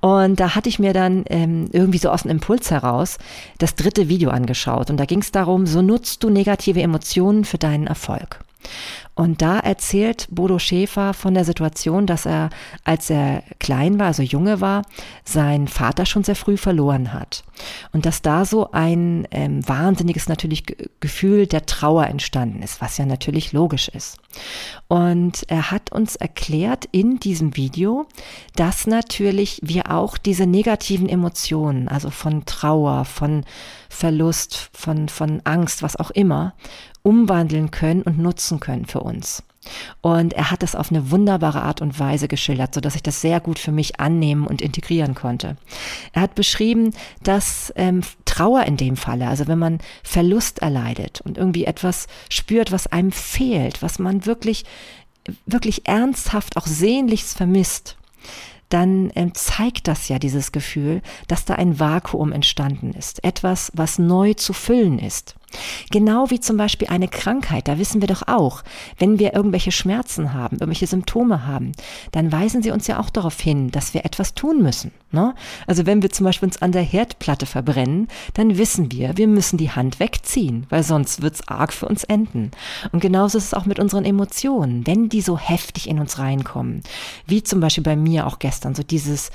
[0.00, 3.18] Und da hatte ich mir dann ähm, irgendwie so aus dem Impuls heraus
[3.58, 4.88] das dritte Video angeschaut.
[4.88, 8.40] Und da ging es darum, so nutzt du negative Emotionen für deinen Erfolg.
[9.14, 12.50] Und da erzählt Bodo Schäfer von der Situation, dass er,
[12.84, 14.82] als er klein war, also junge war,
[15.24, 17.44] seinen Vater schon sehr früh verloren hat.
[17.92, 20.64] Und dass da so ein ähm, wahnsinniges natürlich
[21.00, 24.18] Gefühl der Trauer entstanden ist, was ja natürlich logisch ist.
[24.88, 28.06] Und er hat uns erklärt in diesem Video,
[28.56, 33.44] dass natürlich wir auch diese negativen Emotionen, also von Trauer, von
[33.88, 36.54] Verlust, von, von Angst, was auch immer,
[37.02, 39.42] umwandeln können und nutzen können für uns.
[40.00, 43.20] Und er hat das auf eine wunderbare Art und Weise geschildert, so dass ich das
[43.20, 45.56] sehr gut für mich annehmen und integrieren konnte.
[46.12, 51.36] Er hat beschrieben, dass ähm, Trauer in dem Falle, also wenn man Verlust erleidet und
[51.36, 54.64] irgendwie etwas spürt, was einem fehlt, was man wirklich,
[55.44, 57.96] wirklich ernsthaft auch sehnlichst vermisst,
[58.70, 63.98] dann ähm, zeigt das ja dieses Gefühl, dass da ein Vakuum entstanden ist, etwas, was
[63.98, 65.34] neu zu füllen ist.
[65.90, 68.62] Genau wie zum Beispiel eine Krankheit, da wissen wir doch auch,
[68.98, 71.72] wenn wir irgendwelche Schmerzen haben, irgendwelche Symptome haben,
[72.12, 74.92] dann weisen sie uns ja auch darauf hin, dass wir etwas tun müssen.
[75.12, 75.34] Ne?
[75.66, 79.56] Also wenn wir zum Beispiel uns an der Herdplatte verbrennen, dann wissen wir, wir müssen
[79.56, 82.52] die Hand wegziehen, weil sonst wird's arg für uns enden.
[82.92, 86.82] Und genauso ist es auch mit unseren Emotionen, wenn die so heftig in uns reinkommen,
[87.26, 89.30] wie zum Beispiel bei mir auch gestern, so dieses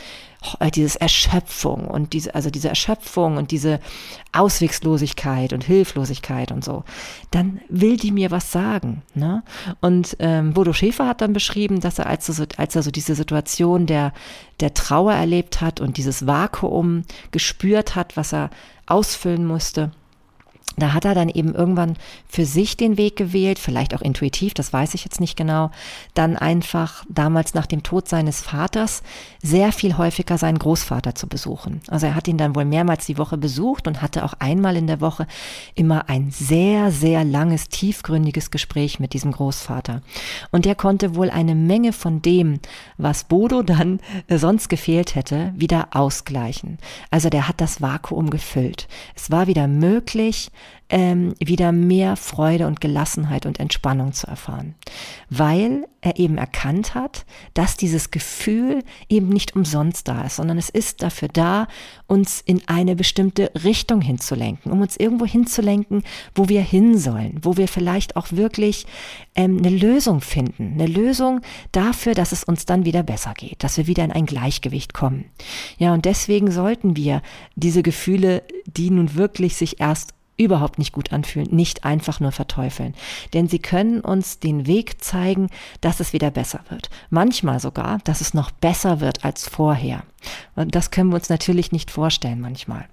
[0.74, 3.80] dieses Erschöpfung und diese, also diese Erschöpfung und diese
[4.34, 6.84] Auswegslosigkeit und Hilflosigkeit und so,
[7.32, 9.04] dann will die mir was sagen.
[9.14, 9.44] Ne?
[9.82, 13.16] Und ähm, Bodo Schäfer hat dann beschrieben, dass er, als, so, als er so diese
[13.16, 14.14] Situation der,
[14.60, 18.50] der Trauer erlebt hat und dieses Vakuum gespürt hat, was er
[18.86, 19.92] ausfüllen musste,
[20.78, 21.96] da hat er dann eben irgendwann
[22.28, 25.72] für sich den Weg gewählt, vielleicht auch intuitiv, das weiß ich jetzt nicht genau,
[26.14, 29.04] dann einfach damals nach dem Tod seines Vaters
[29.42, 31.82] sehr viel häufiger seinen Großvater zu besuchen.
[31.88, 34.88] Also er hat ihn dann wohl mehrmals die Woche besucht und hatte auch einmal in
[34.88, 35.28] der Woche
[35.76, 40.02] immer ein sehr, sehr langes, tiefgründiges Gespräch mit diesem Großvater.
[40.52, 42.60] Und der konnte wohl eine Menge von dem,
[42.98, 46.78] was Bodo dann sonst gefehlt hätte, wieder ausgleichen.
[47.12, 48.88] Also der hat das Vakuum gefüllt.
[49.16, 50.52] Es war wieder möglich,
[50.90, 54.76] ähm, wieder mehr Freude und Gelassenheit und Entspannung zu erfahren,
[55.30, 57.26] weil er eben erkannt hat,
[57.56, 61.68] dass dieses Gefühl eben nicht umsonst da ist, sondern es ist dafür da,
[62.06, 66.04] uns in eine bestimmte Richtung hinzulenken, um uns irgendwo hinzulenken,
[66.36, 68.86] wo wir hin sollen, wo wir vielleicht auch wirklich
[69.34, 73.78] ähm, eine Lösung finden, eine Lösung dafür, dass es uns dann wieder besser geht, dass
[73.78, 75.26] wir wieder in ein Gleichgewicht kommen.
[75.80, 77.24] Ja, und deswegen sollten wir
[77.56, 82.94] diese Gefühle, die nun wirklich sich erst überhaupt nicht gut anfühlen, nicht einfach nur verteufeln.
[83.34, 85.50] Denn sie können uns den Weg zeigen,
[85.82, 86.90] dass es wieder besser wird.
[87.10, 90.04] Manchmal sogar, dass es noch besser wird als vorher.
[90.56, 92.88] Und das können wir uns natürlich nicht vorstellen manchmal.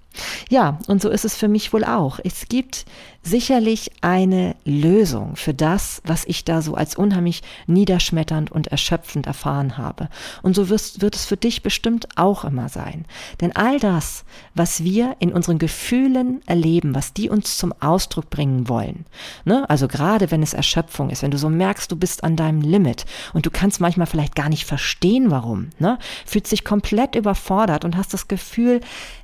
[0.49, 2.19] Ja, und so ist es für mich wohl auch.
[2.23, 2.85] Es gibt
[3.23, 9.77] sicherlich eine Lösung für das, was ich da so als unheimlich niederschmetternd und erschöpfend erfahren
[9.77, 10.09] habe.
[10.41, 13.05] Und so wirst, wird es für dich bestimmt auch immer sein.
[13.39, 18.67] Denn all das, was wir in unseren Gefühlen erleben, was die uns zum Ausdruck bringen
[18.67, 19.05] wollen,
[19.45, 19.67] ne?
[19.69, 23.05] also gerade wenn es Erschöpfung ist, wenn du so merkst, du bist an deinem Limit
[23.33, 25.97] und du kannst manchmal vielleicht gar nicht verstehen, warum, ne?
[26.25, 28.81] fühlt sich komplett überfordert und hast das Gefühl,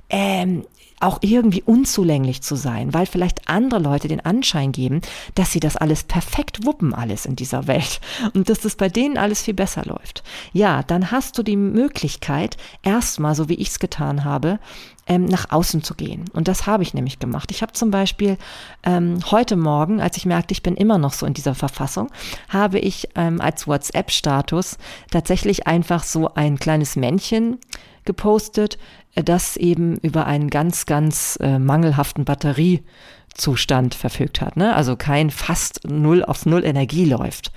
[0.10, 0.64] ähm,
[1.00, 5.02] auch irgendwie unzulänglich zu sein, weil vielleicht andere Leute den Anschein geben,
[5.36, 8.02] dass sie das alles perfekt wuppen, alles in dieser Welt
[8.34, 10.24] und dass das bei denen alles viel besser läuft.
[10.52, 14.60] Ja, dann hast du die Möglichkeit, erstmal, so wie ich es getan habe,
[15.08, 16.26] ähm, nach außen zu gehen.
[16.34, 17.50] Und das habe ich nämlich gemacht.
[17.52, 18.38] Ich habe zum Beispiel
[18.84, 22.12] ähm, heute Morgen, als ich merkte, ich bin immer noch so in dieser Verfassung,
[22.50, 24.78] habe ich ähm, als WhatsApp-Status
[25.10, 27.58] tatsächlich einfach so ein kleines Männchen
[28.06, 28.78] gepostet,
[29.16, 34.76] äh, das eben über einen ganz, ganz äh, mangelhaften Batteriezustand verfügt hat, ne?
[34.76, 37.52] also kein fast null auf null Energie läuft.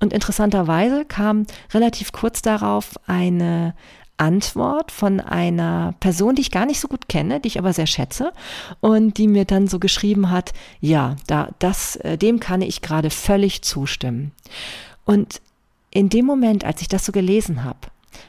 [0.00, 3.74] Und interessanterweise kam relativ kurz darauf eine
[4.16, 7.86] Antwort von einer Person, die ich gar nicht so gut kenne, die ich aber sehr
[7.86, 8.32] schätze
[8.80, 13.10] und die mir dann so geschrieben hat, ja, da, das, äh, dem kann ich gerade
[13.10, 14.32] völlig zustimmen.
[15.04, 15.40] Und
[15.90, 17.78] in dem Moment, als ich das so gelesen habe,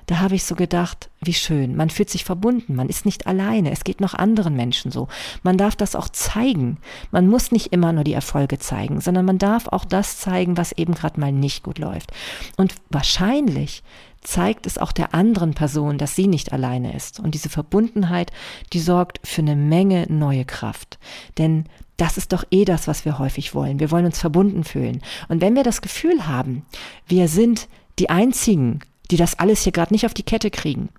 [0.07, 3.71] da habe ich so gedacht, wie schön, man fühlt sich verbunden, man ist nicht alleine,
[3.71, 5.07] es geht noch anderen Menschen so.
[5.43, 6.77] Man darf das auch zeigen.
[7.11, 10.71] Man muss nicht immer nur die Erfolge zeigen, sondern man darf auch das zeigen, was
[10.73, 12.11] eben gerade mal nicht gut läuft.
[12.57, 13.83] Und wahrscheinlich
[14.21, 17.19] zeigt es auch der anderen Person, dass sie nicht alleine ist.
[17.19, 18.31] Und diese Verbundenheit,
[18.73, 20.99] die sorgt für eine Menge neue Kraft.
[21.37, 21.65] Denn
[21.97, 23.79] das ist doch eh das, was wir häufig wollen.
[23.79, 25.01] Wir wollen uns verbunden fühlen.
[25.29, 26.65] Und wenn wir das Gefühl haben,
[27.07, 27.67] wir sind
[27.99, 30.89] die Einzigen, die das alles hier gerade nicht auf die Kette kriegen,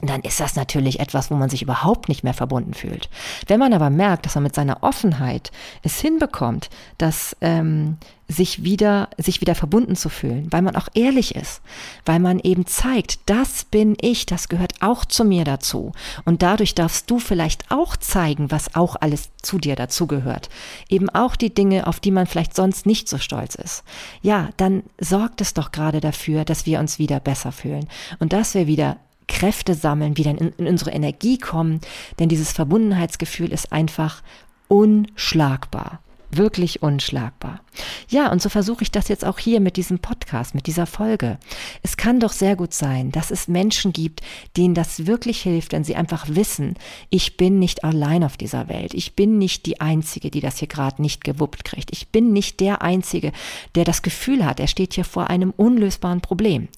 [0.00, 3.08] dann ist das natürlich etwas, wo man sich überhaupt nicht mehr verbunden fühlt.
[3.48, 5.50] Wenn man aber merkt, dass man mit seiner Offenheit
[5.82, 7.96] es hinbekommt, dass ähm,
[8.28, 11.62] sich wieder sich wieder verbunden zu fühlen, weil man auch ehrlich ist,
[12.04, 15.92] weil man eben zeigt, das bin ich, das gehört auch zu mir dazu
[16.24, 20.50] und dadurch darfst du vielleicht auch zeigen, was auch alles zu dir dazu gehört,
[20.88, 23.82] eben auch die Dinge, auf die man vielleicht sonst nicht so stolz ist.
[24.20, 28.54] Ja, dann sorgt es doch gerade dafür, dass wir uns wieder besser fühlen und dass
[28.54, 31.80] wir wieder Kräfte sammeln, wieder in, in unsere Energie kommen,
[32.18, 34.22] denn dieses Verbundenheitsgefühl ist einfach
[34.66, 37.60] unschlagbar wirklich unschlagbar.
[38.08, 41.38] Ja, und so versuche ich das jetzt auch hier mit diesem Podcast, mit dieser Folge.
[41.82, 44.20] Es kann doch sehr gut sein, dass es Menschen gibt,
[44.56, 46.74] denen das wirklich hilft, wenn sie einfach wissen,
[47.10, 48.94] ich bin nicht allein auf dieser Welt.
[48.94, 51.90] Ich bin nicht die Einzige, die das hier gerade nicht gewuppt kriegt.
[51.92, 53.32] Ich bin nicht der Einzige,
[53.74, 56.68] der das Gefühl hat, er steht hier vor einem unlösbaren Problem.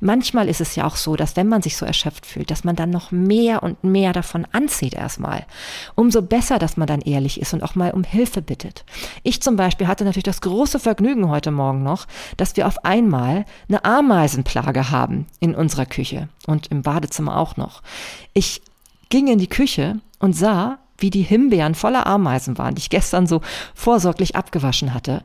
[0.00, 2.76] Manchmal ist es ja auch so, dass wenn man sich so erschöpft fühlt, dass man
[2.76, 5.46] dann noch mehr und mehr davon anzieht erstmal.
[5.94, 8.84] Umso besser, dass man dann ehrlich ist und auch mal um Hilfe bittet.
[9.22, 13.44] Ich zum Beispiel hatte natürlich das große Vergnügen heute Morgen noch, dass wir auf einmal
[13.68, 17.82] eine Ameisenplage haben in unserer Küche und im Badezimmer auch noch.
[18.34, 18.60] Ich
[19.10, 23.28] ging in die Küche und sah, wie die Himbeeren voller Ameisen waren, die ich gestern
[23.28, 23.42] so
[23.74, 25.22] vorsorglich abgewaschen hatte.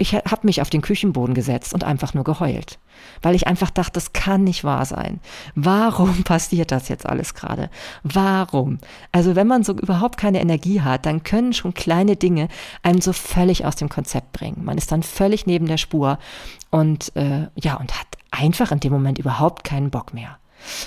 [0.00, 2.78] Ich habe mich auf den Küchenboden gesetzt und einfach nur geheult,
[3.20, 5.20] weil ich einfach dachte, das kann nicht wahr sein.
[5.54, 7.68] Warum passiert das jetzt alles gerade?
[8.02, 8.78] Warum?
[9.12, 12.48] Also wenn man so überhaupt keine Energie hat, dann können schon kleine Dinge
[12.82, 14.64] einen so völlig aus dem Konzept bringen.
[14.64, 16.18] Man ist dann völlig neben der Spur
[16.70, 20.38] und äh, ja und hat einfach in dem Moment überhaupt keinen Bock mehr.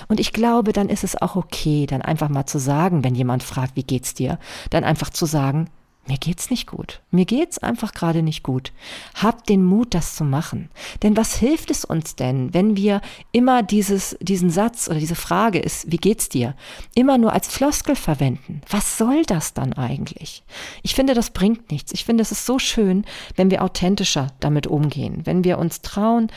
[0.07, 3.43] Und ich glaube, dann ist es auch okay, dann einfach mal zu sagen, wenn jemand
[3.43, 4.39] fragt, wie geht's dir,
[4.71, 5.69] dann einfach zu sagen,
[6.05, 6.99] mir geht's nicht gut.
[7.11, 8.73] Mir geht's einfach gerade nicht gut.
[9.15, 10.69] Hab den Mut, das zu machen.
[11.01, 12.99] Denn was hilft es uns denn, wenn wir
[13.31, 16.55] immer dieses, diesen Satz oder diese Frage ist, wie geht's dir,
[16.93, 18.61] immer nur als Floskel verwenden?
[18.69, 20.43] Was soll das dann eigentlich?
[20.81, 21.93] Ich finde, das bringt nichts.
[21.93, 23.05] Ich finde, es ist so schön,
[23.37, 26.27] wenn wir authentischer damit umgehen, wenn wir uns trauen,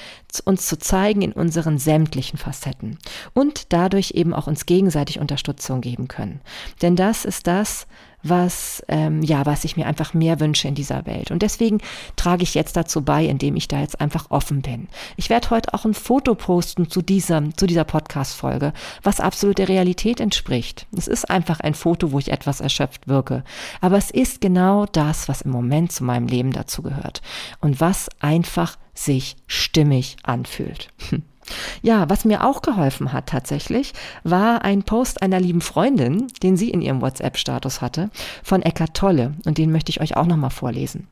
[0.45, 2.99] uns zu zeigen in unseren sämtlichen Facetten
[3.33, 6.41] und dadurch eben auch uns gegenseitig Unterstützung geben können.
[6.83, 7.87] Denn das ist das,
[8.29, 11.31] was, ähm, ja, was ich mir einfach mehr wünsche in dieser Welt.
[11.31, 11.79] Und deswegen
[12.17, 14.89] trage ich jetzt dazu bei, indem ich da jetzt einfach offen bin.
[15.17, 19.69] Ich werde heute auch ein Foto posten zu dieser, zu dieser Podcast-Folge, was absolut der
[19.69, 20.87] Realität entspricht.
[20.97, 23.45] Es ist einfach ein Foto, wo ich etwas erschöpft wirke.
[23.81, 27.23] Aber es ist genau das, was im Moment zu meinem Leben dazu gehört.
[27.61, 30.89] Und was einfach sich stimmig anfühlt.
[31.83, 33.93] Ja, was mir auch geholfen hat tatsächlich,
[34.25, 38.11] war ein Post einer lieben Freundin, den sie in ihrem WhatsApp-Status hatte,
[38.43, 39.35] von Eckart Tolle.
[39.45, 41.09] Und den möchte ich euch auch nochmal vorlesen.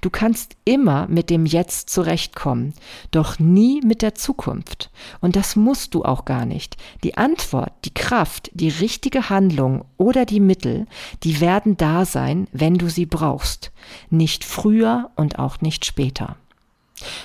[0.00, 2.74] Du kannst immer mit dem Jetzt zurechtkommen,
[3.10, 4.90] doch nie mit der Zukunft.
[5.20, 6.76] Und das musst du auch gar nicht.
[7.02, 10.86] Die Antwort, die Kraft, die richtige Handlung oder die Mittel,
[11.22, 13.72] die werden da sein, wenn du sie brauchst.
[14.10, 16.36] Nicht früher und auch nicht später.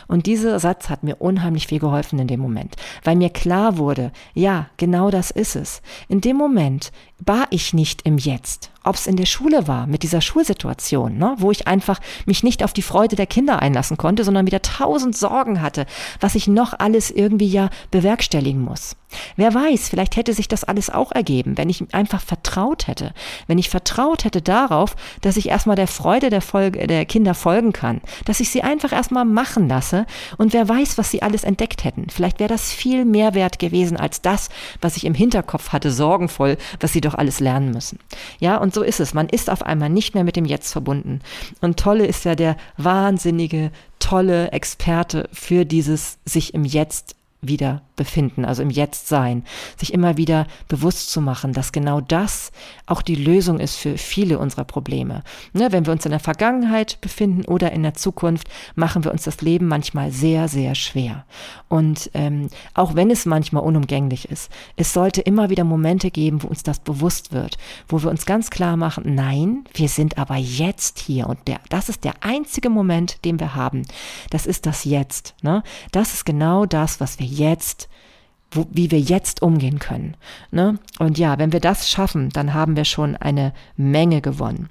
[0.07, 4.11] Und dieser Satz hat mir unheimlich viel geholfen in dem Moment, weil mir klar wurde,
[4.33, 5.81] ja, genau das ist es.
[6.07, 10.01] In dem Moment war ich nicht im Jetzt ob es in der Schule war, mit
[10.01, 14.23] dieser Schulsituation, ne, wo ich einfach mich nicht auf die Freude der Kinder einlassen konnte,
[14.23, 15.85] sondern wieder tausend Sorgen hatte,
[16.19, 18.95] was ich noch alles irgendwie ja bewerkstelligen muss.
[19.35, 23.13] Wer weiß, vielleicht hätte sich das alles auch ergeben, wenn ich einfach vertraut hätte,
[23.47, 27.73] wenn ich vertraut hätte darauf, dass ich erstmal der Freude der, Folge, der Kinder folgen
[27.73, 30.05] kann, dass ich sie einfach erstmal machen lasse
[30.37, 32.07] und wer weiß, was sie alles entdeckt hätten.
[32.09, 34.49] Vielleicht wäre das viel mehr wert gewesen als das,
[34.81, 37.99] was ich im Hinterkopf hatte, sorgenvoll, was sie doch alles lernen müssen.
[38.39, 39.13] Ja, und so ist es.
[39.13, 41.21] Man ist auf einmal nicht mehr mit dem Jetzt verbunden.
[41.61, 48.43] Und Tolle ist ja der wahnsinnige, tolle Experte für dieses sich im Jetzt wieder befinden,
[48.45, 49.43] also im Jetzt-Sein,
[49.77, 52.51] sich immer wieder bewusst zu machen, dass genau das
[52.85, 55.23] auch die Lösung ist für viele unserer Probleme.
[55.53, 59.23] Ne, wenn wir uns in der Vergangenheit befinden oder in der Zukunft, machen wir uns
[59.23, 61.25] das Leben manchmal sehr, sehr schwer.
[61.67, 66.47] Und ähm, auch wenn es manchmal unumgänglich ist, es sollte immer wieder Momente geben, wo
[66.47, 70.99] uns das bewusst wird, wo wir uns ganz klar machen, nein, wir sind aber jetzt
[70.99, 73.83] hier und der, das ist der einzige Moment, den wir haben.
[74.29, 75.35] Das ist das Jetzt.
[75.41, 75.63] Ne?
[75.91, 77.89] Das ist genau das, was wir jetzt
[78.51, 80.15] wo, wie wir jetzt umgehen können.
[80.51, 80.79] Ne?
[80.97, 84.69] Und ja, wenn wir das schaffen, dann haben wir schon eine Menge gewonnen.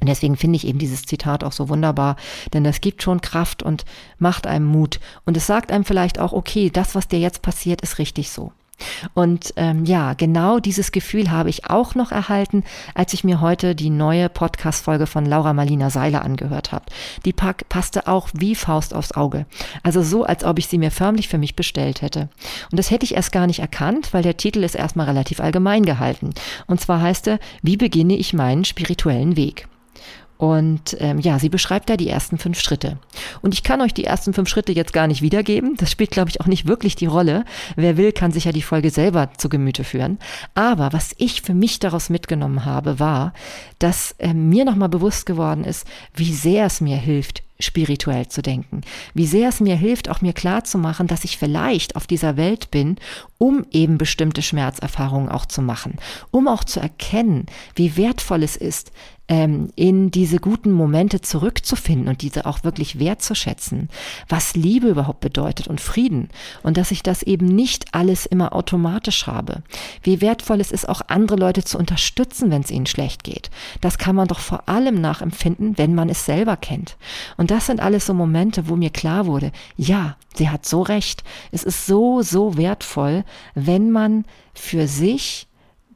[0.00, 2.16] Und deswegen finde ich eben dieses Zitat auch so wunderbar,
[2.52, 3.84] denn das gibt schon Kraft und
[4.18, 5.00] macht einem Mut.
[5.24, 8.52] Und es sagt einem vielleicht auch, okay, das, was dir jetzt passiert, ist richtig so.
[9.14, 12.64] Und ähm, ja, genau dieses Gefühl habe ich auch noch erhalten,
[12.94, 16.86] als ich mir heute die neue Podcast-Folge von Laura Marlina Seiler angehört habe.
[17.24, 19.46] Die pack passte auch wie Faust aufs Auge.
[19.82, 22.28] Also so, als ob ich sie mir förmlich für mich bestellt hätte.
[22.70, 25.84] Und das hätte ich erst gar nicht erkannt, weil der Titel ist erstmal relativ allgemein
[25.84, 26.30] gehalten.
[26.66, 29.68] Und zwar heißt er, wie beginne ich meinen spirituellen Weg?
[30.38, 32.98] Und ähm, ja, sie beschreibt da die ersten fünf Schritte.
[33.42, 35.74] Und ich kann euch die ersten fünf Schritte jetzt gar nicht wiedergeben.
[35.76, 37.44] Das spielt, glaube ich, auch nicht wirklich die Rolle.
[37.74, 40.18] Wer will, kann sich ja die Folge selber zu Gemüte führen.
[40.54, 43.34] Aber was ich für mich daraus mitgenommen habe, war,
[43.80, 48.82] dass äh, mir nochmal bewusst geworden ist, wie sehr es mir hilft, spirituell zu denken.
[49.14, 52.36] Wie sehr es mir hilft, auch mir klar zu machen, dass ich vielleicht auf dieser
[52.36, 52.96] Welt bin,
[53.38, 55.96] um eben bestimmte Schmerzerfahrungen auch zu machen,
[56.30, 58.92] um auch zu erkennen, wie wertvoll es ist,
[59.28, 63.88] ähm, in diese guten Momente zurückzufinden und diese auch wirklich wertzuschätzen,
[64.28, 66.30] was Liebe überhaupt bedeutet und Frieden
[66.62, 69.62] und dass ich das eben nicht alles immer automatisch habe.
[70.02, 73.50] Wie wertvoll es ist, auch andere Leute zu unterstützen, wenn es ihnen schlecht geht.
[73.80, 76.96] Das kann man doch vor allem nachempfinden, wenn man es selber kennt.
[77.36, 81.22] Und das sind alles so Momente, wo mir klar wurde, ja, sie hat so recht.
[81.52, 83.24] Es ist so, so wertvoll,
[83.54, 84.24] wenn man
[84.54, 85.47] für sich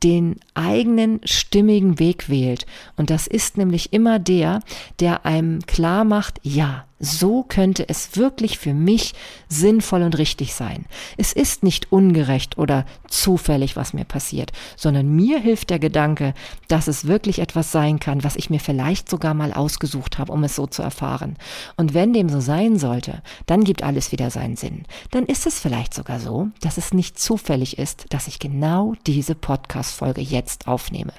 [0.02, 2.66] den eigenen stimmigen Weg wählt.
[2.96, 4.60] Und das ist nämlich immer der,
[5.00, 9.12] der einem klar macht, ja, so könnte es wirklich für mich
[9.48, 10.86] sinnvoll und richtig sein.
[11.16, 16.32] Es ist nicht ungerecht oder zufällig, was mir passiert, sondern mir hilft der Gedanke,
[16.68, 20.44] dass es wirklich etwas sein kann, was ich mir vielleicht sogar mal ausgesucht habe, um
[20.44, 21.36] es so zu erfahren.
[21.76, 24.84] Und wenn dem so sein sollte, dann gibt alles wieder seinen Sinn.
[25.10, 29.34] Dann ist es vielleicht sogar so, dass es nicht zufällig ist, dass ich genau diese
[29.34, 31.12] Podcast-Folge jetzt aufnehme.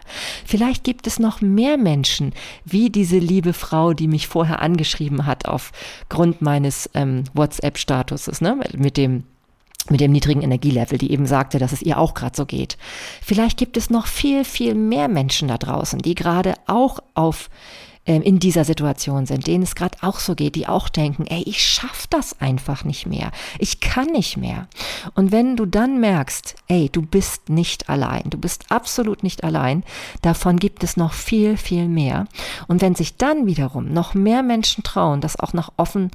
[0.45, 2.31] Vielleicht gibt es noch mehr Menschen,
[2.63, 5.72] wie diese liebe Frau, die mich vorher angeschrieben hat auf
[6.09, 9.23] Grund meines ähm, WhatsApp-Statuses, ne, mit dem
[9.89, 12.77] mit dem niedrigen Energielevel, die eben sagte, dass es ihr auch gerade so geht.
[13.21, 17.49] Vielleicht gibt es noch viel, viel mehr Menschen da draußen, die gerade auch auf
[18.05, 21.43] ähm, in dieser Situation sind, denen es gerade auch so geht, die auch denken, ey,
[21.45, 23.31] ich schaff das einfach nicht mehr.
[23.59, 24.67] Ich kann nicht mehr.
[25.15, 29.83] Und wenn du dann merkst, ey, du bist nicht allein, du bist absolut nicht allein,
[30.21, 32.25] davon gibt es noch viel, viel mehr.
[32.67, 36.11] Und wenn sich dann wiederum noch mehr Menschen trauen, das auch nach offen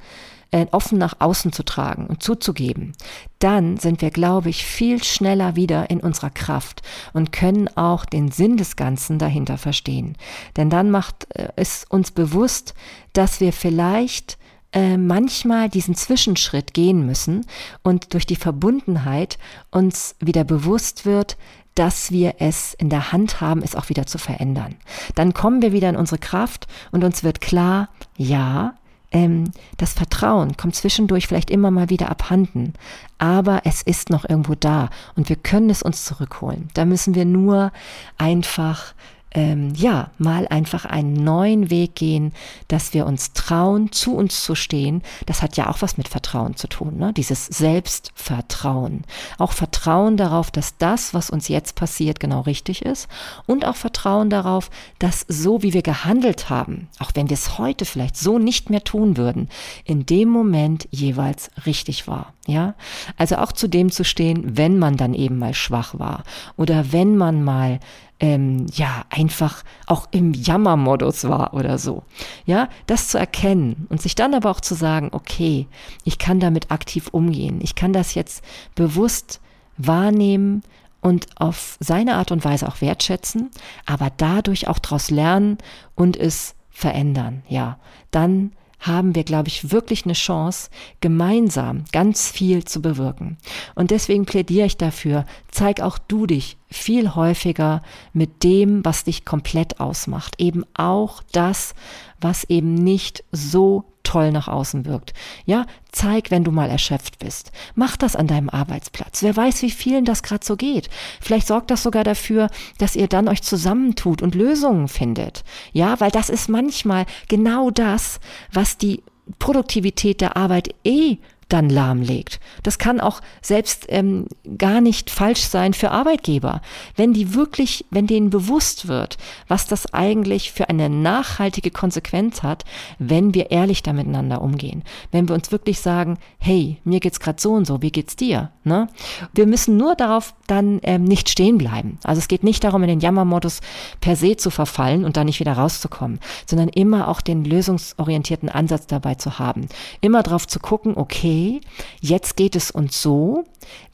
[0.51, 2.93] äh, offen nach außen zu tragen und zuzugeben,
[3.37, 6.81] dann sind wir, glaube ich, viel schneller wieder in unserer Kraft
[7.13, 10.15] und können auch den Sinn des Ganzen dahinter verstehen.
[10.57, 12.73] Denn dann macht äh, es uns bewusst,
[13.13, 14.37] dass wir vielleicht
[14.71, 17.45] äh, manchmal diesen Zwischenschritt gehen müssen
[17.81, 19.39] und durch die Verbundenheit
[19.71, 21.37] uns wieder bewusst wird,
[21.75, 24.75] dass wir es in der Hand haben, es auch wieder zu verändern.
[25.15, 28.73] Dann kommen wir wieder in unsere Kraft und uns wird klar, ja,
[29.11, 32.73] ähm, das Vertrauen kommt zwischendurch vielleicht immer mal wieder abhanden,
[33.17, 36.69] aber es ist noch irgendwo da und wir können es uns zurückholen.
[36.73, 37.71] Da müssen wir nur
[38.17, 38.93] einfach
[39.31, 42.33] ähm, ja, mal einfach einen neuen Weg gehen,
[42.67, 45.03] dass wir uns trauen, zu uns zu stehen.
[45.27, 47.13] Das hat ja auch was mit Vertrauen zu tun, ne?
[47.13, 49.03] dieses Selbstvertrauen.
[49.37, 53.07] Auch Vertrauen darauf, dass das, was uns jetzt passiert, genau richtig ist.
[53.45, 57.85] Und auch Vertrauen darauf, dass so wie wir gehandelt haben, auch wenn wir es heute
[57.85, 59.49] vielleicht so nicht mehr tun würden,
[59.83, 62.33] in dem Moment jeweils richtig war.
[62.47, 62.73] Ja,
[63.15, 66.23] also auch zu dem zu stehen, wenn man dann eben mal schwach war
[66.57, 67.79] oder wenn man mal
[68.19, 72.03] ähm, ja einfach auch im Jammermodus war oder so.
[72.45, 75.67] Ja, das zu erkennen und sich dann aber auch zu sagen, okay,
[76.03, 77.59] ich kann damit aktiv umgehen.
[77.61, 78.43] Ich kann das jetzt
[78.75, 79.39] bewusst
[79.77, 80.63] wahrnehmen
[81.01, 83.49] und auf seine Art und Weise auch wertschätzen,
[83.85, 85.57] aber dadurch auch daraus lernen
[85.95, 87.43] und es verändern.
[87.47, 87.79] Ja,
[88.11, 90.69] dann haben wir, glaube ich, wirklich eine Chance,
[91.01, 93.37] gemeinsam ganz viel zu bewirken.
[93.75, 97.81] Und deswegen plädiere ich dafür, zeig auch du dich viel häufiger
[98.13, 100.35] mit dem, was dich komplett ausmacht.
[100.37, 101.73] Eben auch das,
[102.21, 105.13] was eben nicht so toll nach außen wirkt.
[105.45, 107.51] Ja, zeig, wenn du mal erschöpft bist.
[107.75, 109.23] Mach das an deinem Arbeitsplatz.
[109.23, 110.89] Wer weiß, wie vielen das gerade so geht.
[111.21, 115.43] Vielleicht sorgt das sogar dafür, dass ihr dann euch zusammentut und Lösungen findet.
[115.73, 118.19] Ja, weil das ist manchmal genau das,
[118.51, 119.03] was die
[119.37, 121.17] Produktivität der Arbeit eh
[121.49, 122.39] dann lahmlegt.
[122.63, 124.27] Das kann auch selbst ähm,
[124.57, 126.61] gar nicht falsch sein für Arbeitgeber.
[126.95, 132.65] Wenn die wirklich, wenn denen bewusst wird, was das eigentlich für eine nachhaltige Konsequenz hat,
[132.99, 134.83] wenn wir ehrlich da miteinander umgehen.
[135.11, 138.51] Wenn wir uns wirklich sagen, hey, mir geht's gerade so und so, wie geht's dir?
[138.63, 138.87] Ne?
[139.33, 141.97] Wir müssen nur darauf dann ähm, nicht stehen bleiben.
[142.03, 143.61] Also es geht nicht darum, in den Jammermodus
[144.01, 148.85] per se zu verfallen und da nicht wieder rauszukommen, sondern immer auch den lösungsorientierten Ansatz
[148.85, 149.67] dabei zu haben.
[150.01, 151.61] Immer darauf zu gucken, okay, okay,
[152.01, 153.43] jetzt geht es uns so,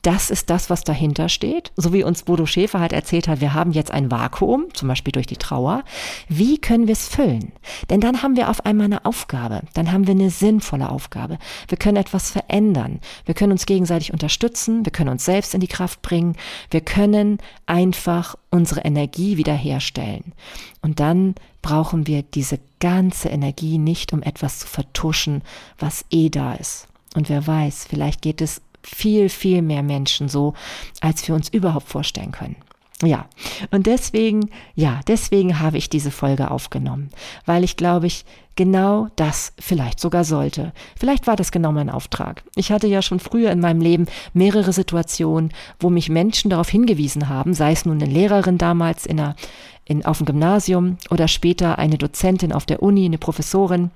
[0.02, 1.72] das ist das, was dahinter steht.
[1.76, 5.12] So wie uns Bodo Schäfer halt erzählt hat, wir haben jetzt ein Vakuum, zum Beispiel
[5.12, 5.84] durch die Trauer.
[6.30, 7.52] Wie können wir es füllen?
[7.90, 9.62] Denn dann haben wir auf einmal eine Aufgabe.
[9.74, 11.40] Dann haben wir eine sinnvolle Aufgabe.
[11.68, 13.00] Wir können etwas verändern.
[13.26, 14.86] Wir können uns gegenseitig unterstützen.
[14.86, 16.36] Wir können uns selbst in die Kraft bringen.
[16.70, 20.34] Wir können einfach unsere Energie wiederherstellen.
[20.82, 21.34] Und dann
[21.64, 25.42] brauchen wir diese ganze Energie nicht, um etwas zu vertuschen,
[25.80, 26.88] was eh da ist.
[27.16, 30.54] Und wer weiß, vielleicht geht es viel, viel mehr Menschen so,
[31.02, 32.58] als wir uns überhaupt vorstellen können.
[33.04, 33.26] Ja,
[33.72, 37.10] und deswegen, ja, deswegen habe ich diese Folge aufgenommen,
[37.46, 38.24] weil ich glaube ich
[38.56, 40.72] genau das vielleicht sogar sollte.
[40.98, 42.44] Vielleicht war das genau mein Auftrag.
[42.56, 47.28] Ich hatte ja schon früher in meinem Leben mehrere Situationen, wo mich Menschen darauf hingewiesen
[47.28, 49.36] haben, sei es nun eine Lehrerin damals in einer,
[49.84, 53.92] in, auf dem Gymnasium oder später eine Dozentin auf der Uni, eine Professorin,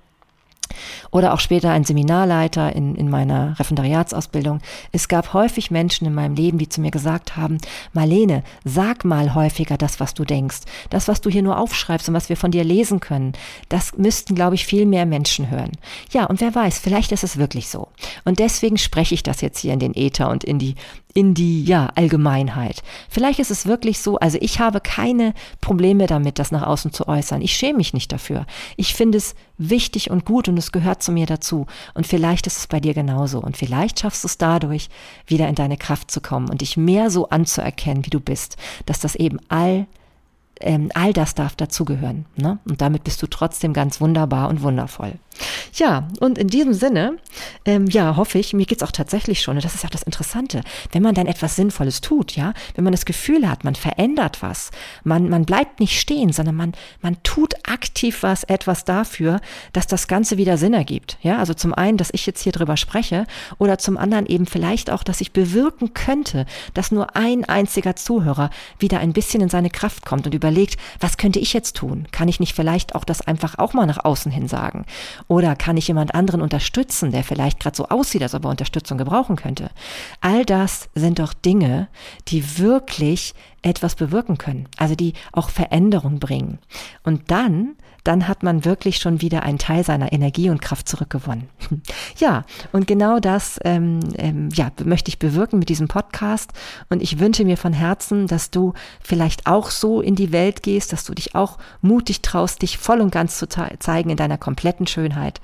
[1.11, 4.59] oder auch später ein Seminarleiter in, in meiner Referendariatsausbildung.
[4.91, 7.57] Es gab häufig Menschen in meinem Leben, die zu mir gesagt haben,
[7.93, 10.59] Marlene, sag mal häufiger das, was du denkst.
[10.89, 13.33] Das, was du hier nur aufschreibst und was wir von dir lesen können,
[13.69, 15.71] das müssten, glaube ich, viel mehr Menschen hören.
[16.11, 17.87] Ja, und wer weiß, vielleicht ist es wirklich so.
[18.25, 20.75] Und deswegen spreche ich das jetzt hier in den Äther und in die
[21.13, 22.83] in die ja Allgemeinheit.
[23.09, 27.07] Vielleicht ist es wirklich so, also ich habe keine Probleme damit, das nach außen zu
[27.07, 27.41] äußern.
[27.41, 28.45] Ich schäme mich nicht dafür.
[28.77, 31.65] Ich finde es wichtig und gut und es gehört zu mir dazu.
[31.95, 33.39] Und vielleicht ist es bei dir genauso.
[33.39, 34.89] Und vielleicht schaffst du es dadurch,
[35.25, 38.99] wieder in deine Kraft zu kommen und dich mehr so anzuerkennen, wie du bist, dass
[38.99, 39.87] das eben all
[40.59, 42.25] ähm, all das darf dazugehören.
[42.35, 42.59] Ne?
[42.67, 45.13] Und damit bist du trotzdem ganz wunderbar und wundervoll.
[45.73, 47.17] Ja, und in diesem Sinne,
[47.65, 50.61] ähm, ja, hoffe ich, mir geht's auch tatsächlich schon, und das ist ja das Interessante,
[50.91, 54.71] wenn man dann etwas Sinnvolles tut, ja, wenn man das Gefühl hat, man verändert was,
[55.03, 59.39] man, man bleibt nicht stehen, sondern man, man tut aktiv was, etwas dafür,
[59.73, 61.17] dass das Ganze wieder Sinn ergibt.
[61.21, 63.25] Ja, also zum einen, dass ich jetzt hier drüber spreche,
[63.57, 68.49] oder zum anderen eben vielleicht auch, dass ich bewirken könnte, dass nur ein einziger Zuhörer
[68.79, 72.07] wieder ein bisschen in seine Kraft kommt und überlegt, was könnte ich jetzt tun?
[72.11, 74.85] Kann ich nicht vielleicht auch das einfach auch mal nach außen hin sagen?
[75.27, 78.97] Oder kann ich jemand anderen unterstützen, der vielleicht gerade so aussieht, als ob er Unterstützung
[78.97, 79.69] gebrauchen könnte?
[80.21, 81.87] All das sind doch Dinge,
[82.27, 86.59] die wirklich etwas bewirken können, also die auch Veränderung bringen.
[87.03, 91.49] Und dann dann hat man wirklich schon wieder einen Teil seiner Energie und Kraft zurückgewonnen.
[92.17, 96.51] ja, und genau das ähm, ähm, ja, möchte ich bewirken mit diesem Podcast.
[96.89, 100.93] Und ich wünsche mir von Herzen, dass du vielleicht auch so in die Welt gehst,
[100.93, 104.87] dass du dich auch mutig traust, dich voll und ganz zu zeigen in deiner kompletten
[104.87, 105.41] Schönheit.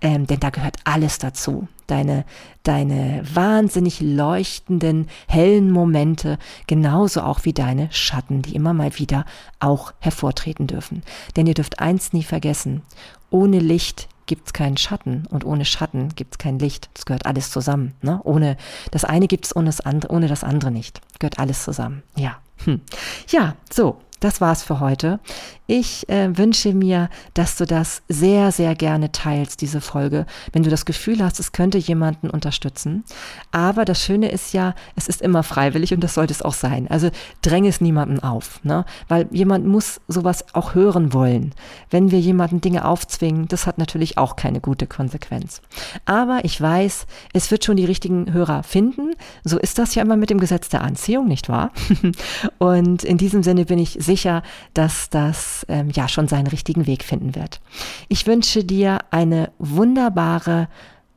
[0.00, 2.24] Ähm, denn da gehört alles dazu deine,
[2.62, 9.24] deine wahnsinnig leuchtenden, hellen Momente, genauso auch wie deine Schatten, die immer mal wieder
[9.60, 11.02] auch hervortreten dürfen.
[11.36, 12.82] Denn ihr dürft eins nie vergessen,
[13.30, 16.90] ohne Licht gibt's keinen Schatten und ohne Schatten gibt's kein Licht.
[16.94, 17.94] Das gehört alles zusammen.
[18.02, 18.20] Ne?
[18.24, 18.56] Ohne
[18.90, 21.00] das eine gibt's ohne das andere, ohne das andere nicht.
[21.18, 22.02] Gehört alles zusammen.
[22.16, 22.38] Ja.
[22.64, 22.80] Hm.
[23.28, 25.20] Ja, so das war's für heute.
[25.66, 30.70] Ich äh, wünsche mir, dass du das sehr, sehr gerne teilst, diese Folge, wenn du
[30.70, 33.04] das Gefühl hast, es könnte jemanden unterstützen.
[33.50, 36.88] Aber das Schöne ist ja, es ist immer freiwillig und das sollte es auch sein.
[36.88, 37.10] Also
[37.42, 38.84] dränge es niemandem auf, ne?
[39.08, 41.52] weil jemand muss sowas auch hören wollen.
[41.90, 45.62] Wenn wir jemanden Dinge aufzwingen, das hat natürlich auch keine gute Konsequenz.
[46.04, 49.14] Aber ich weiß, es wird schon die richtigen Hörer finden.
[49.42, 51.72] So ist das ja immer mit dem Gesetz der Anziehung, nicht wahr?
[52.58, 54.42] und in diesem Sinne bin ich sicher,
[54.72, 57.60] dass das ähm, ja schon seinen richtigen Weg finden wird.
[58.08, 60.68] Ich wünsche dir eine wunderbare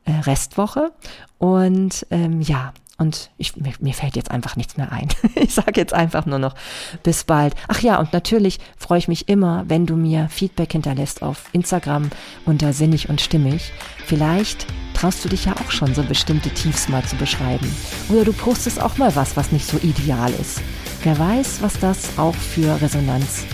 [0.04, 0.92] äh, Restwoche
[1.38, 5.08] und ähm, ja, und ich, mir, mir, fällt jetzt einfach nichts mehr ein.
[5.34, 6.54] Ich sage jetzt einfach nur noch
[7.02, 7.54] bis bald.
[7.66, 12.10] Ach ja, und natürlich freue ich mich immer, wenn du mir Feedback hinterlässt auf Instagram
[12.44, 13.72] unter Sinnig und Stimmig.
[14.04, 17.74] Vielleicht traust du dich ja auch schon so bestimmte Tiefs mal zu beschreiben.
[18.10, 20.60] Oder du postest auch mal was, was nicht so ideal ist.
[21.02, 23.46] Wer weiß, was das auch für Resonanz,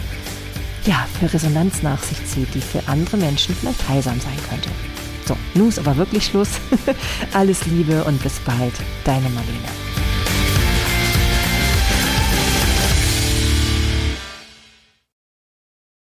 [0.87, 4.71] ja, für Resonanz nach sich zieht, die für andere Menschen vielleicht heilsam sein könnte.
[5.27, 6.51] So, nun ist aber wirklich Schluss.
[7.33, 8.75] Alles Liebe und bis bald,
[9.05, 9.96] deine Marlene.